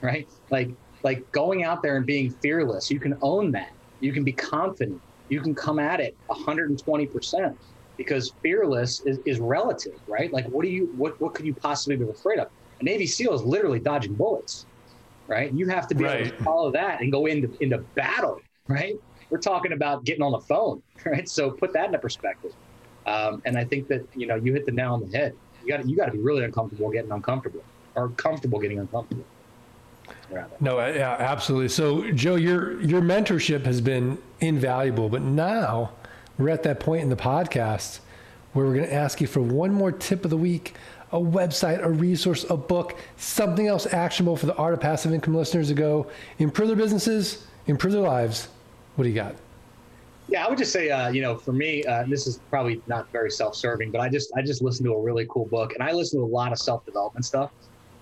right? 0.00 0.28
Like 0.50 0.70
like 1.02 1.24
going 1.32 1.64
out 1.64 1.82
there 1.82 1.96
and 1.96 2.06
being 2.06 2.30
fearless 2.42 2.90
you 2.90 3.00
can 3.00 3.16
own 3.22 3.52
that. 3.52 3.70
You 4.00 4.12
can 4.12 4.24
be 4.24 4.32
confident. 4.32 5.00
You 5.28 5.40
can 5.40 5.54
come 5.54 5.78
at 5.78 6.00
it 6.00 6.16
120% 6.30 7.56
because 7.96 8.32
fearless 8.42 9.02
is, 9.04 9.18
is 9.26 9.40
relative 9.40 9.92
right? 10.06 10.32
Like 10.32 10.46
what 10.46 10.64
do 10.64 10.70
you 10.70 10.92
what, 10.96 11.14
what 11.18 11.34
could 11.34 11.46
you 11.46 11.54
possibly 11.54 11.96
be 11.96 12.04
afraid 12.08 12.38
of? 12.38 12.48
A 12.80 12.84
navy 12.84 13.06
seal 13.06 13.34
is 13.34 13.42
literally 13.42 13.80
dodging 13.80 14.14
bullets 14.14 14.66
right? 15.26 15.52
You 15.52 15.68
have 15.68 15.86
to 15.88 15.94
be 15.94 16.04
right. 16.04 16.20
able 16.26 16.36
to 16.36 16.44
follow 16.44 16.72
that 16.72 17.00
and 17.00 17.12
go 17.12 17.26
into 17.26 17.50
into 17.60 17.78
battle 17.94 18.38
right? 18.68 18.94
We're 19.30 19.40
talking 19.40 19.72
about 19.72 20.04
getting 20.04 20.22
on 20.22 20.32
the 20.32 20.40
phone 20.40 20.82
right? 21.06 21.28
So 21.28 21.50
put 21.50 21.72
that 21.74 21.86
into 21.86 21.98
perspective. 21.98 22.52
Um, 23.06 23.40
and 23.46 23.56
i 23.56 23.64
think 23.64 23.88
that 23.88 24.02
you 24.12 24.26
know 24.26 24.34
you 24.34 24.52
hit 24.52 24.66
the 24.66 24.72
nail 24.72 24.92
on 24.94 25.00
the 25.00 25.16
head. 25.16 25.32
You 25.62 25.76
got 25.76 25.88
you 25.88 25.96
got 25.96 26.06
to 26.06 26.12
be 26.12 26.20
really 26.20 26.44
uncomfortable 26.44 26.90
getting 26.90 27.10
uncomfortable 27.10 27.64
or 27.94 28.10
comfortable 28.10 28.58
getting 28.60 28.78
uncomfortable 28.78 29.24
no, 30.60 30.78
uh, 30.78 30.86
yeah, 30.86 31.16
absolutely. 31.18 31.68
So, 31.68 32.10
Joe, 32.12 32.36
your 32.36 32.80
your 32.80 33.00
mentorship 33.00 33.64
has 33.64 33.80
been 33.80 34.18
invaluable, 34.40 35.08
but 35.08 35.22
now 35.22 35.92
we're 36.38 36.50
at 36.50 36.62
that 36.64 36.80
point 36.80 37.02
in 37.02 37.08
the 37.08 37.16
podcast 37.16 38.00
where 38.52 38.66
we're 38.66 38.74
going 38.74 38.86
to 38.86 38.94
ask 38.94 39.20
you 39.20 39.26
for 39.26 39.40
one 39.40 39.72
more 39.72 39.92
tip 39.92 40.24
of 40.24 40.30
the 40.30 40.36
week 40.36 40.74
a 41.12 41.18
website, 41.18 41.82
a 41.82 41.88
resource, 41.88 42.44
a 42.50 42.56
book, 42.56 42.96
something 43.16 43.66
else 43.66 43.86
actionable 43.86 44.36
for 44.36 44.46
the 44.46 44.54
art 44.56 44.74
of 44.74 44.80
passive 44.80 45.12
income 45.12 45.34
listeners 45.34 45.68
to 45.68 45.74
go 45.74 46.06
improve 46.38 46.68
their 46.68 46.76
businesses, 46.76 47.46
improve 47.66 47.92
their 47.92 48.02
lives. 48.02 48.48
What 48.96 49.04
do 49.04 49.10
you 49.10 49.14
got? 49.14 49.34
Yeah, 50.28 50.44
I 50.44 50.48
would 50.50 50.58
just 50.58 50.72
say, 50.72 50.90
uh, 50.90 51.08
you 51.08 51.22
know, 51.22 51.38
for 51.38 51.52
me, 51.52 51.82
uh, 51.84 52.04
this 52.06 52.26
is 52.26 52.40
probably 52.50 52.82
not 52.86 53.10
very 53.10 53.30
self-serving, 53.30 53.90
but 53.90 54.02
I 54.02 54.10
just 54.10 54.30
I 54.36 54.42
just 54.42 54.60
listened 54.60 54.86
to 54.86 54.92
a 54.92 55.00
really 55.00 55.26
cool 55.30 55.46
book, 55.46 55.72
and 55.72 55.82
I 55.82 55.92
listen 55.92 56.20
to 56.20 56.24
a 56.24 56.26
lot 56.26 56.52
of 56.52 56.58
self-development 56.58 57.24
stuff, 57.24 57.50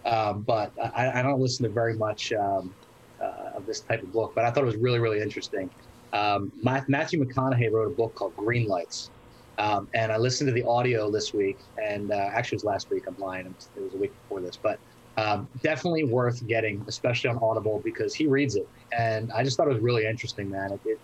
um, 0.07 0.42
but 0.42 0.73
I, 0.81 1.21
I, 1.21 1.23
don't 1.23 1.40
listen 1.40 1.64
to 1.64 1.69
very 1.69 1.95
much 1.95 2.33
um, 2.33 2.75
uh, 3.21 3.51
of 3.57 3.66
this 3.66 3.81
type 3.81 4.03
of 4.03 4.12
book. 4.12 4.33
But 4.35 4.45
I 4.45 4.51
thought 4.51 4.62
it 4.62 4.66
was 4.66 4.77
really 4.77 4.99
really 4.99 5.21
interesting. 5.21 5.71
Um, 6.12 6.53
Matthew 6.62 7.23
McConaughey 7.23 7.71
wrote 7.71 7.88
a 7.88 7.95
book 7.95 8.14
called 8.14 8.35
Greenlights, 8.37 9.11
um, 9.59 9.88
and 9.95 10.11
I 10.12 10.16
listened 10.16 10.49
to 10.49 10.55
the 10.55 10.66
audio 10.66 11.11
this 11.11 11.35
week, 11.35 11.59
and 11.83 12.11
uh, 12.11 12.14
actually 12.33 12.57
it 12.57 12.62
was 12.62 12.64
last 12.64 12.90
week. 12.90 13.05
I'm 13.07 13.19
lying; 13.19 13.47
it 13.47 13.83
was 13.83 13.95
a 13.95 13.99
week 13.99 14.12
before 14.23 14.40
this, 14.40 14.57
but 14.57 14.79
um, 15.19 15.49
definitely 15.62 16.05
worth 16.05 16.47
getting, 16.47 16.85
especially 16.87 17.31
on 17.31 17.38
Audible 17.42 17.81
because 17.85 18.14
he 18.14 18.27
reads 18.27 18.55
it, 18.55 18.69
and 18.97 19.31
I 19.33 19.42
just 19.42 19.57
thought 19.57 19.66
it 19.66 19.75
was 19.75 19.83
really 19.83 20.07
interesting, 20.07 20.51
man. 20.51 20.73
It, 20.73 20.81
it, 20.85 20.99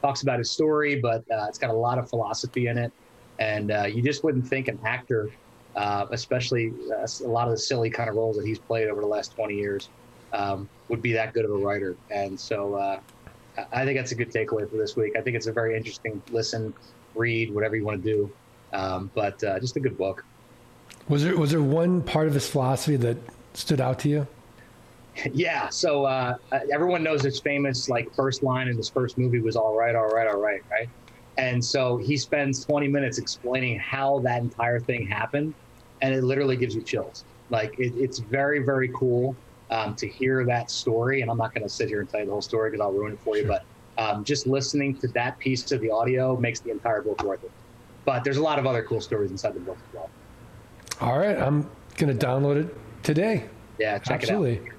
talks 0.00 0.22
about 0.22 0.38
his 0.38 0.50
story, 0.50 0.96
but 1.00 1.24
uh, 1.30 1.46
it's 1.48 1.58
got 1.58 1.70
a 1.70 1.76
lot 1.76 1.98
of 1.98 2.08
philosophy 2.08 2.68
in 2.68 2.78
it. 2.78 2.92
And 3.38 3.70
uh, 3.70 3.84
you 3.84 4.02
just 4.02 4.24
wouldn't 4.24 4.46
think 4.46 4.68
an 4.68 4.78
actor, 4.84 5.30
uh, 5.78 6.06
especially 6.10 6.72
uh, 6.90 7.06
a 7.24 7.28
lot 7.28 7.46
of 7.46 7.52
the 7.52 7.58
silly 7.58 7.88
kind 7.88 8.10
of 8.10 8.16
roles 8.16 8.36
that 8.36 8.44
he's 8.44 8.58
played 8.58 8.88
over 8.88 9.00
the 9.00 9.06
last 9.06 9.34
20 9.36 9.54
years, 9.54 9.88
um, 10.32 10.68
would 10.88 11.00
be 11.00 11.12
that 11.12 11.32
good 11.32 11.44
of 11.44 11.52
a 11.52 11.56
writer. 11.56 11.96
And 12.10 12.38
so 12.38 12.74
uh, 12.74 13.00
I 13.72 13.84
think 13.84 13.96
that's 13.96 14.10
a 14.10 14.16
good 14.16 14.32
takeaway 14.32 14.68
for 14.68 14.76
this 14.76 14.96
week. 14.96 15.16
I 15.16 15.20
think 15.20 15.36
it's 15.36 15.46
a 15.46 15.52
very 15.52 15.76
interesting 15.76 16.20
listen, 16.32 16.74
read, 17.14 17.54
whatever 17.54 17.76
you 17.76 17.84
want 17.84 18.02
to 18.02 18.12
do. 18.12 18.30
Um, 18.72 19.10
but 19.14 19.42
uh, 19.44 19.60
just 19.60 19.76
a 19.76 19.80
good 19.80 19.96
book. 19.96 20.24
Was 21.08 21.22
there 21.22 21.36
was 21.36 21.52
there 21.52 21.62
one 21.62 22.02
part 22.02 22.26
of 22.26 22.34
his 22.34 22.48
philosophy 22.48 22.96
that 22.96 23.16
stood 23.54 23.80
out 23.80 24.00
to 24.00 24.08
you? 24.08 24.26
Yeah. 25.32 25.68
So 25.68 26.04
uh, 26.04 26.36
everyone 26.72 27.02
knows 27.02 27.22
his 27.22 27.40
famous 27.40 27.88
like 27.88 28.14
first 28.14 28.44
line 28.44 28.68
in 28.68 28.76
his 28.76 28.88
first 28.88 29.18
movie 29.18 29.40
was 29.40 29.56
"All 29.56 29.76
right, 29.76 29.96
all 29.96 30.06
right, 30.06 30.28
all 30.28 30.38
right," 30.38 30.62
right? 30.70 30.88
And 31.38 31.64
so 31.64 31.96
he 31.96 32.16
spends 32.16 32.64
20 32.64 32.86
minutes 32.86 33.18
explaining 33.18 33.80
how 33.80 34.20
that 34.20 34.42
entire 34.42 34.78
thing 34.78 35.06
happened, 35.08 35.54
and 36.02 36.14
it 36.14 36.24
literally 36.24 36.56
gives 36.56 36.74
you 36.74 36.82
chills. 36.82 37.24
Like 37.50 37.78
it, 37.78 37.92
it's 37.96 38.18
very, 38.18 38.60
very 38.60 38.88
cool 38.94 39.34
um, 39.70 39.94
to 39.96 40.08
hear 40.08 40.44
that 40.44 40.70
story. 40.70 41.22
And 41.22 41.30
I'm 41.30 41.38
not 41.38 41.54
going 41.54 41.62
to 41.62 41.68
sit 41.68 41.88
here 41.88 42.00
and 42.00 42.08
tell 42.08 42.20
you 42.20 42.26
the 42.26 42.32
whole 42.32 42.42
story 42.42 42.70
because 42.70 42.82
I'll 42.82 42.92
ruin 42.92 43.12
it 43.12 43.20
for 43.20 43.36
you. 43.36 43.46
But 43.46 43.64
um, 43.96 44.24
just 44.24 44.46
listening 44.46 44.96
to 44.98 45.08
that 45.08 45.38
piece 45.38 45.70
of 45.72 45.80
the 45.80 45.90
audio 45.90 46.36
makes 46.36 46.60
the 46.60 46.70
entire 46.70 47.02
book 47.02 47.22
worth 47.22 47.44
it. 47.44 47.50
But 48.04 48.24
there's 48.24 48.36
a 48.38 48.42
lot 48.42 48.58
of 48.58 48.66
other 48.66 48.82
cool 48.82 49.00
stories 49.00 49.30
inside 49.30 49.54
the 49.54 49.60
book 49.60 49.76
as 49.88 49.94
well. 49.94 50.10
All 51.00 51.18
right, 51.18 51.38
I'm 51.38 51.68
going 51.96 52.16
to 52.16 52.26
download 52.26 52.56
it 52.64 52.76
today. 53.02 53.44
Yeah, 53.78 53.98
check 53.98 54.22
Absolutely. 54.22 54.56
it 54.56 54.62
out. 54.62 54.74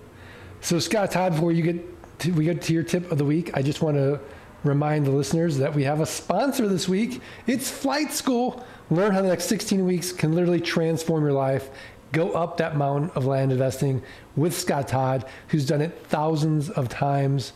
So 0.61 0.79
Scott 0.79 1.11
Todd, 1.11 1.33
before 1.33 1.51
you 1.51 1.61
get 1.63 2.19
to, 2.19 2.31
we 2.31 2.45
get 2.45 2.61
to 2.63 2.73
your 2.73 2.83
tip 2.83 3.11
of 3.11 3.17
the 3.17 3.25
week, 3.25 3.55
I 3.55 3.61
just 3.61 3.81
want 3.81 3.95
to 3.97 4.19
remind 4.63 5.05
the 5.05 5.11
listeners 5.11 5.57
that 5.57 5.73
we 5.73 5.83
have 5.83 6.01
a 6.01 6.05
sponsor 6.05 6.67
this 6.67 6.87
week. 6.87 7.21
It's 7.47 7.69
Flight 7.69 8.11
School. 8.11 8.65
Learn 8.89 9.11
how 9.13 9.21
the 9.21 9.29
next 9.29 9.45
16 9.45 9.85
weeks 9.85 10.11
can 10.11 10.33
literally 10.33 10.61
transform 10.61 11.23
your 11.23 11.33
life. 11.33 11.69
Go 12.11 12.31
up 12.31 12.57
that 12.57 12.75
mountain 12.75 13.11
of 13.15 13.25
land 13.25 13.51
investing 13.51 14.01
with 14.35 14.57
Scott 14.57 14.87
Todd, 14.87 15.25
who's 15.49 15.65
done 15.65 15.81
it 15.81 16.05
thousands 16.07 16.69
of 16.69 16.89
times. 16.89 17.53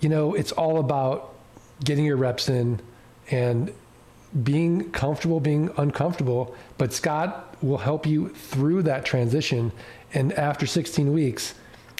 You 0.00 0.10
know, 0.10 0.34
it's 0.34 0.52
all 0.52 0.78
about 0.78 1.34
getting 1.84 2.04
your 2.04 2.16
reps 2.16 2.48
in 2.48 2.80
and 3.30 3.72
being 4.42 4.90
comfortable, 4.90 5.40
being 5.40 5.70
uncomfortable. 5.78 6.54
But 6.76 6.92
Scott 6.92 7.56
will 7.62 7.78
help 7.78 8.06
you 8.06 8.28
through 8.28 8.82
that 8.82 9.04
transition. 9.04 9.72
And 10.12 10.32
after 10.34 10.66
16 10.66 11.12
weeks, 11.12 11.54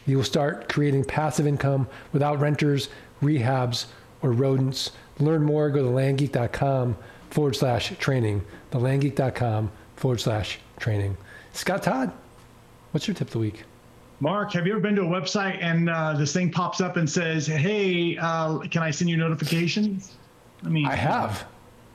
you 0.07 0.19
will 0.19 0.25
start 0.25 0.69
creating 0.69 1.05
passive 1.05 1.47
income 1.47 1.88
without 2.12 2.38
renters, 2.38 2.88
rehabs, 3.22 3.87
or 4.22 4.33
rodents. 4.33 4.92
Learn 5.18 5.42
more, 5.42 5.70
go 5.70 5.83
to 5.83 5.88
landgeek.com 5.88 6.96
forward 7.31 7.57
slash 7.57 7.92
training. 7.98 8.44
The 8.70 8.79
landgeek.com 8.79 9.70
forward 9.96 10.20
slash 10.20 10.59
training. 10.79 11.16
Scott 11.52 11.83
Todd, 11.83 12.12
what's 12.92 13.09
your 13.09 13.14
tip 13.14 13.29
of 13.29 13.33
the 13.33 13.38
week? 13.38 13.64
Mark, 14.20 14.52
have 14.52 14.66
you 14.66 14.72
ever 14.72 14.81
been 14.81 14.96
to 14.96 15.02
a 15.02 15.07
website 15.07 15.62
and 15.62 15.90
uh, 15.90 16.14
this 16.14 16.33
thing 16.33 16.50
pops 16.50 16.81
up 16.81 16.96
and 16.96 17.09
says, 17.09 17.46
"Hey, 17.46 18.16
uh, 18.16 18.59
can 18.61 18.83
I 18.83 18.90
send 18.90 19.11
you 19.11 19.16
notifications?" 19.16 20.16
I 20.64 20.68
mean, 20.68 20.87
I 20.87 20.94
have. 20.94 21.46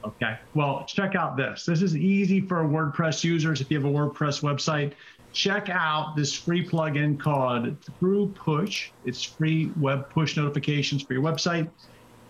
Okay. 0.04 0.38
Well, 0.54 0.86
check 0.88 1.16
out 1.16 1.38
this. 1.38 1.66
This 1.66 1.82
is 1.82 1.96
easy 1.96 2.42
for 2.42 2.64
WordPress 2.64 3.24
users. 3.24 3.62
If 3.62 3.70
you 3.70 3.80
have 3.80 3.90
a 3.90 3.94
WordPress 3.94 4.42
website, 4.42 4.94
check 5.34 5.70
out 5.70 6.16
this 6.16 6.34
free 6.36 6.68
plugin 6.68 7.20
called 7.20 7.80
Propush. 8.02 8.90
It's 9.06 9.24
free 9.24 9.72
web 9.80 10.10
push 10.10 10.38
notifications 10.38 11.04
for 11.04 11.14
your 11.14 11.24
website. 11.24 11.70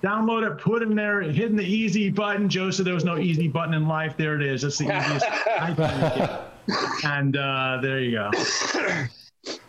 Download 0.03 0.49
it, 0.49 0.57
put 0.57 0.81
it 0.81 0.89
in 0.89 0.95
there, 0.95 1.21
hitting 1.21 1.55
the 1.55 1.63
easy 1.63 2.09
button. 2.09 2.49
Joe 2.49 2.71
said 2.71 2.85
there 2.85 2.95
was 2.95 3.05
no 3.05 3.19
easy 3.19 3.47
button 3.47 3.75
in 3.75 3.87
life. 3.87 4.17
There 4.17 4.35
it 4.35 4.41
is. 4.41 4.63
That's 4.63 4.79
the 4.79 4.85
easiest. 4.85 5.25
and 7.05 7.37
uh, 7.37 7.79
there 7.81 7.99
you 7.99 8.11
go. 8.11 8.31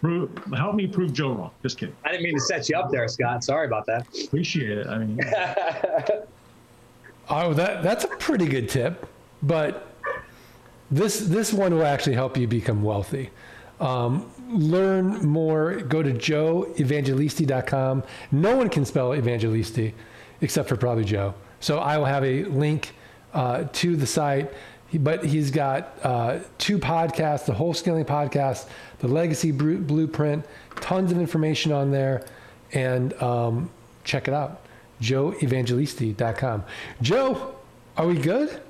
Prove, 0.00 0.30
help 0.54 0.74
me 0.74 0.86
prove 0.86 1.12
Joe 1.12 1.32
wrong. 1.32 1.50
Just 1.62 1.78
kidding. 1.78 1.94
I 2.04 2.10
didn't 2.10 2.24
mean 2.24 2.34
to 2.34 2.40
set 2.40 2.68
you 2.68 2.76
up 2.76 2.90
there, 2.90 3.06
Scott. 3.08 3.44
Sorry 3.44 3.66
about 3.66 3.86
that. 3.86 4.06
Appreciate 4.24 4.78
it. 4.78 4.86
I 4.86 4.98
mean, 4.98 5.18
oh, 7.33 7.55
that 7.55 7.83
that's 7.83 8.05
a 8.05 8.09
pretty 8.09 8.47
good 8.47 8.68
tip, 8.68 9.09
but 9.42 9.88
this 10.90 11.21
this 11.21 11.53
one 11.53 11.75
will 11.75 11.87
actually 11.87 12.14
help 12.14 12.37
you 12.37 12.47
become 12.47 12.83
wealthy. 12.83 13.31
Um, 13.81 14.31
learn 14.49 15.27
more. 15.27 15.77
Go 15.77 16.03
to 16.03 16.12
joeevangelisti.com. 16.12 18.05
No 18.31 18.57
one 18.57 18.68
can 18.68 18.85
spell 18.85 19.11
evangelisti 19.11 19.92
except 20.40 20.68
for 20.68 20.77
probably 20.77 21.05
Joe. 21.05 21.35
So 21.61 21.79
I 21.79 21.99
will 21.99 22.05
have 22.05 22.25
a 22.25 22.45
link 22.45 22.95
uh, 23.33 23.64
to 23.73 23.97
the 23.97 24.07
site. 24.07 24.53
But 24.95 25.25
he's 25.25 25.51
got 25.51 25.99
uh, 26.03 26.40
two 26.59 26.79
podcasts: 26.79 27.47
the 27.47 27.55
Wholesaling 27.55 28.05
podcast, 28.05 28.66
the 28.99 29.09
Legacy 29.09 29.51
Blueprint. 29.51 30.45
Tons 30.83 31.11
of 31.11 31.18
information 31.18 31.73
on 31.73 31.90
there, 31.90 32.27
and 32.73 33.14
um, 33.23 33.71
check 34.05 34.29
it 34.29 34.35
out. 34.35 34.62
JoeEvangelisti.com. 35.02 36.64
Joe, 37.02 37.54
are 37.96 38.06
we 38.06 38.16
good? 38.18 38.62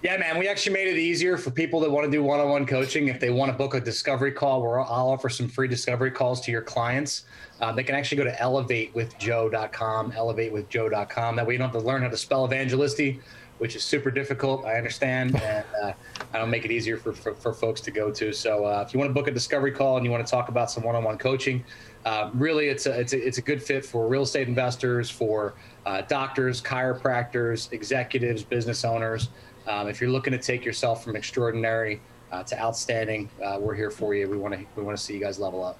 Yeah, 0.00 0.16
man, 0.16 0.38
we 0.38 0.46
actually 0.46 0.74
made 0.74 0.86
it 0.86 0.96
easier 0.96 1.36
for 1.36 1.50
people 1.50 1.80
that 1.80 1.90
want 1.90 2.04
to 2.04 2.10
do 2.10 2.22
one-on-one 2.22 2.66
coaching. 2.66 3.08
If 3.08 3.18
they 3.18 3.30
want 3.30 3.50
to 3.50 3.58
book 3.58 3.74
a 3.74 3.80
discovery 3.80 4.30
call, 4.30 4.62
where 4.62 4.78
I'll 4.78 5.08
offer 5.08 5.28
some 5.28 5.48
free 5.48 5.66
discovery 5.66 6.12
calls 6.12 6.40
to 6.42 6.52
your 6.52 6.62
clients. 6.62 7.24
Uh, 7.60 7.72
they 7.72 7.82
can 7.82 7.96
actually 7.96 8.18
go 8.18 8.24
to 8.24 8.32
elevatewithjoe.com, 8.36 10.12
elevatewithjoe.com. 10.12 11.36
That 11.36 11.46
way 11.46 11.54
you 11.54 11.58
don't 11.58 11.72
have 11.72 11.82
to 11.82 11.86
learn 11.86 12.02
how 12.02 12.08
to 12.10 12.16
spell 12.16 12.48
evangelisti, 12.48 13.20
which 13.58 13.74
is 13.74 13.82
super 13.82 14.12
difficult. 14.12 14.64
I 14.64 14.74
understand, 14.74 15.34
and 15.34 15.66
uh, 15.82 15.92
I 16.32 16.38
don't 16.38 16.50
make 16.50 16.64
it 16.64 16.70
easier 16.70 16.96
for, 16.96 17.12
for, 17.12 17.34
for, 17.34 17.52
folks 17.52 17.80
to 17.82 17.90
go 17.90 18.10
to. 18.10 18.32
So 18.32 18.66
uh, 18.66 18.84
if 18.86 18.92
you 18.92 18.98
want 18.98 19.08
to 19.08 19.14
book 19.14 19.28
a 19.28 19.30
discovery 19.30 19.72
call 19.72 19.96
and 19.96 20.04
you 20.04 20.10
want 20.10 20.26
to 20.26 20.30
talk 20.30 20.48
about 20.48 20.70
some 20.70 20.82
one-on-one 20.82 21.16
coaching, 21.18 21.64
uh, 22.04 22.30
really 22.34 22.68
it's 22.68 22.86
a, 22.86 23.00
it's 23.00 23.12
a 23.12 23.26
it's 23.26 23.38
a 23.38 23.42
good 23.42 23.62
fit 23.62 23.84
for 23.84 24.06
real 24.06 24.22
estate 24.22 24.46
investors, 24.46 25.10
for 25.10 25.54
uh, 25.86 26.02
doctors, 26.02 26.60
chiropractors, 26.60 27.72
executives, 27.72 28.42
business 28.42 28.84
owners. 28.84 29.30
Um, 29.66 29.88
if 29.88 30.00
you're 30.00 30.10
looking 30.10 30.32
to 30.32 30.38
take 30.38 30.64
yourself 30.64 31.02
from 31.02 31.16
extraordinary 31.16 32.00
uh, 32.30 32.42
to 32.44 32.60
outstanding, 32.60 33.28
uh, 33.44 33.58
we're 33.60 33.74
here 33.74 33.90
for 33.90 34.14
you. 34.14 34.28
We 34.28 34.36
want 34.36 34.54
to 34.54 34.64
we 34.76 34.82
want 34.82 34.96
to 34.96 35.02
see 35.02 35.14
you 35.14 35.20
guys 35.20 35.38
level 35.38 35.64
up. 35.64 35.78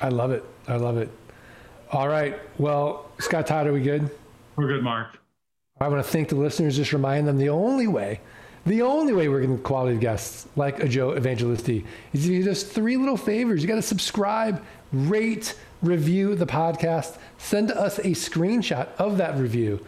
I 0.00 0.08
love 0.08 0.32
it. 0.32 0.44
I 0.66 0.76
love 0.76 0.96
it. 0.96 1.10
All 1.92 2.08
right. 2.08 2.38
Well, 2.58 3.10
Scott 3.18 3.46
Todd, 3.46 3.66
are 3.66 3.72
we 3.72 3.82
good? 3.82 4.10
We're 4.56 4.68
good, 4.68 4.82
Mark. 4.82 5.18
I 5.80 5.88
want 5.88 6.04
to 6.04 6.10
thank 6.10 6.28
the 6.28 6.36
listeners. 6.36 6.76
Just 6.76 6.92
remind 6.92 7.26
them 7.26 7.38
the 7.38 7.48
only 7.48 7.86
way, 7.86 8.20
the 8.64 8.82
only 8.82 9.12
way 9.12 9.28
we're 9.28 9.40
getting 9.40 9.58
quality 9.58 9.98
guests 9.98 10.46
like 10.54 10.80
a 10.80 10.88
Joe 10.88 11.12
Evangelisti 11.12 11.84
is 12.12 12.24
if 12.24 12.30
you 12.30 12.38
do 12.38 12.44
just 12.44 12.68
three 12.68 12.96
little 12.96 13.16
favors. 13.16 13.62
You 13.62 13.68
got 13.68 13.76
to 13.76 13.82
subscribe, 13.82 14.62
rate, 14.92 15.56
review 15.82 16.34
the 16.34 16.46
podcast, 16.46 17.18
send 17.38 17.72
us 17.72 17.98
a 17.98 18.10
screenshot 18.10 18.88
of 18.98 19.18
that 19.18 19.36
review 19.36 19.84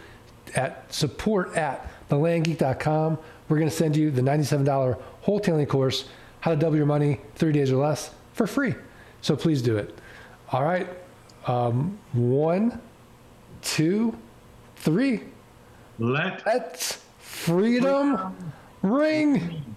at 0.56 0.92
support 0.92 1.56
at 1.56 1.88
thelandgeek.com. 2.10 3.18
We're 3.48 3.58
going 3.58 3.70
to 3.70 3.76
send 3.76 3.96
you 3.96 4.10
the 4.10 4.22
$97 4.22 5.00
wholesaling 5.24 5.68
course, 5.68 6.06
How 6.40 6.50
to 6.50 6.56
Double 6.56 6.76
Your 6.76 6.86
Money 6.86 7.20
30 7.36 7.58
Days 7.58 7.70
or 7.70 7.76
Less, 7.76 8.10
for 8.32 8.46
free. 8.46 8.74
So 9.20 9.36
please 9.36 9.62
do 9.62 9.76
it. 9.76 9.96
All 10.50 10.64
right. 10.64 10.88
Um, 11.46 11.98
one, 12.12 12.80
two, 13.62 14.16
three. 14.76 15.22
Let 15.98 16.44
Let's 16.44 17.04
freedom 17.18 18.34
ring. 18.84 19.74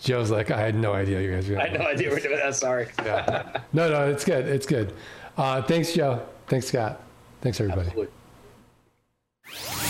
Joe's 0.00 0.30
like, 0.30 0.50
I 0.50 0.58
had 0.58 0.74
no 0.74 0.94
idea 0.94 1.20
you 1.20 1.32
guys 1.32 1.48
were. 1.48 1.58
I 1.58 1.68
had 1.68 1.78
no 1.78 1.86
idea 1.86 2.08
we're 2.08 2.20
doing 2.20 2.36
that. 2.36 2.54
Sorry. 2.54 2.88
yeah. 3.04 3.60
No, 3.72 3.90
no, 3.90 4.08
it's 4.08 4.24
good. 4.24 4.46
It's 4.46 4.66
good. 4.66 4.94
Uh, 5.36 5.60
thanks, 5.62 5.92
Joe. 5.92 6.26
Thanks, 6.46 6.68
Scott. 6.68 7.02
Thanks, 7.42 7.60
everybody. 7.60 7.88
Absolutely. 7.88 9.89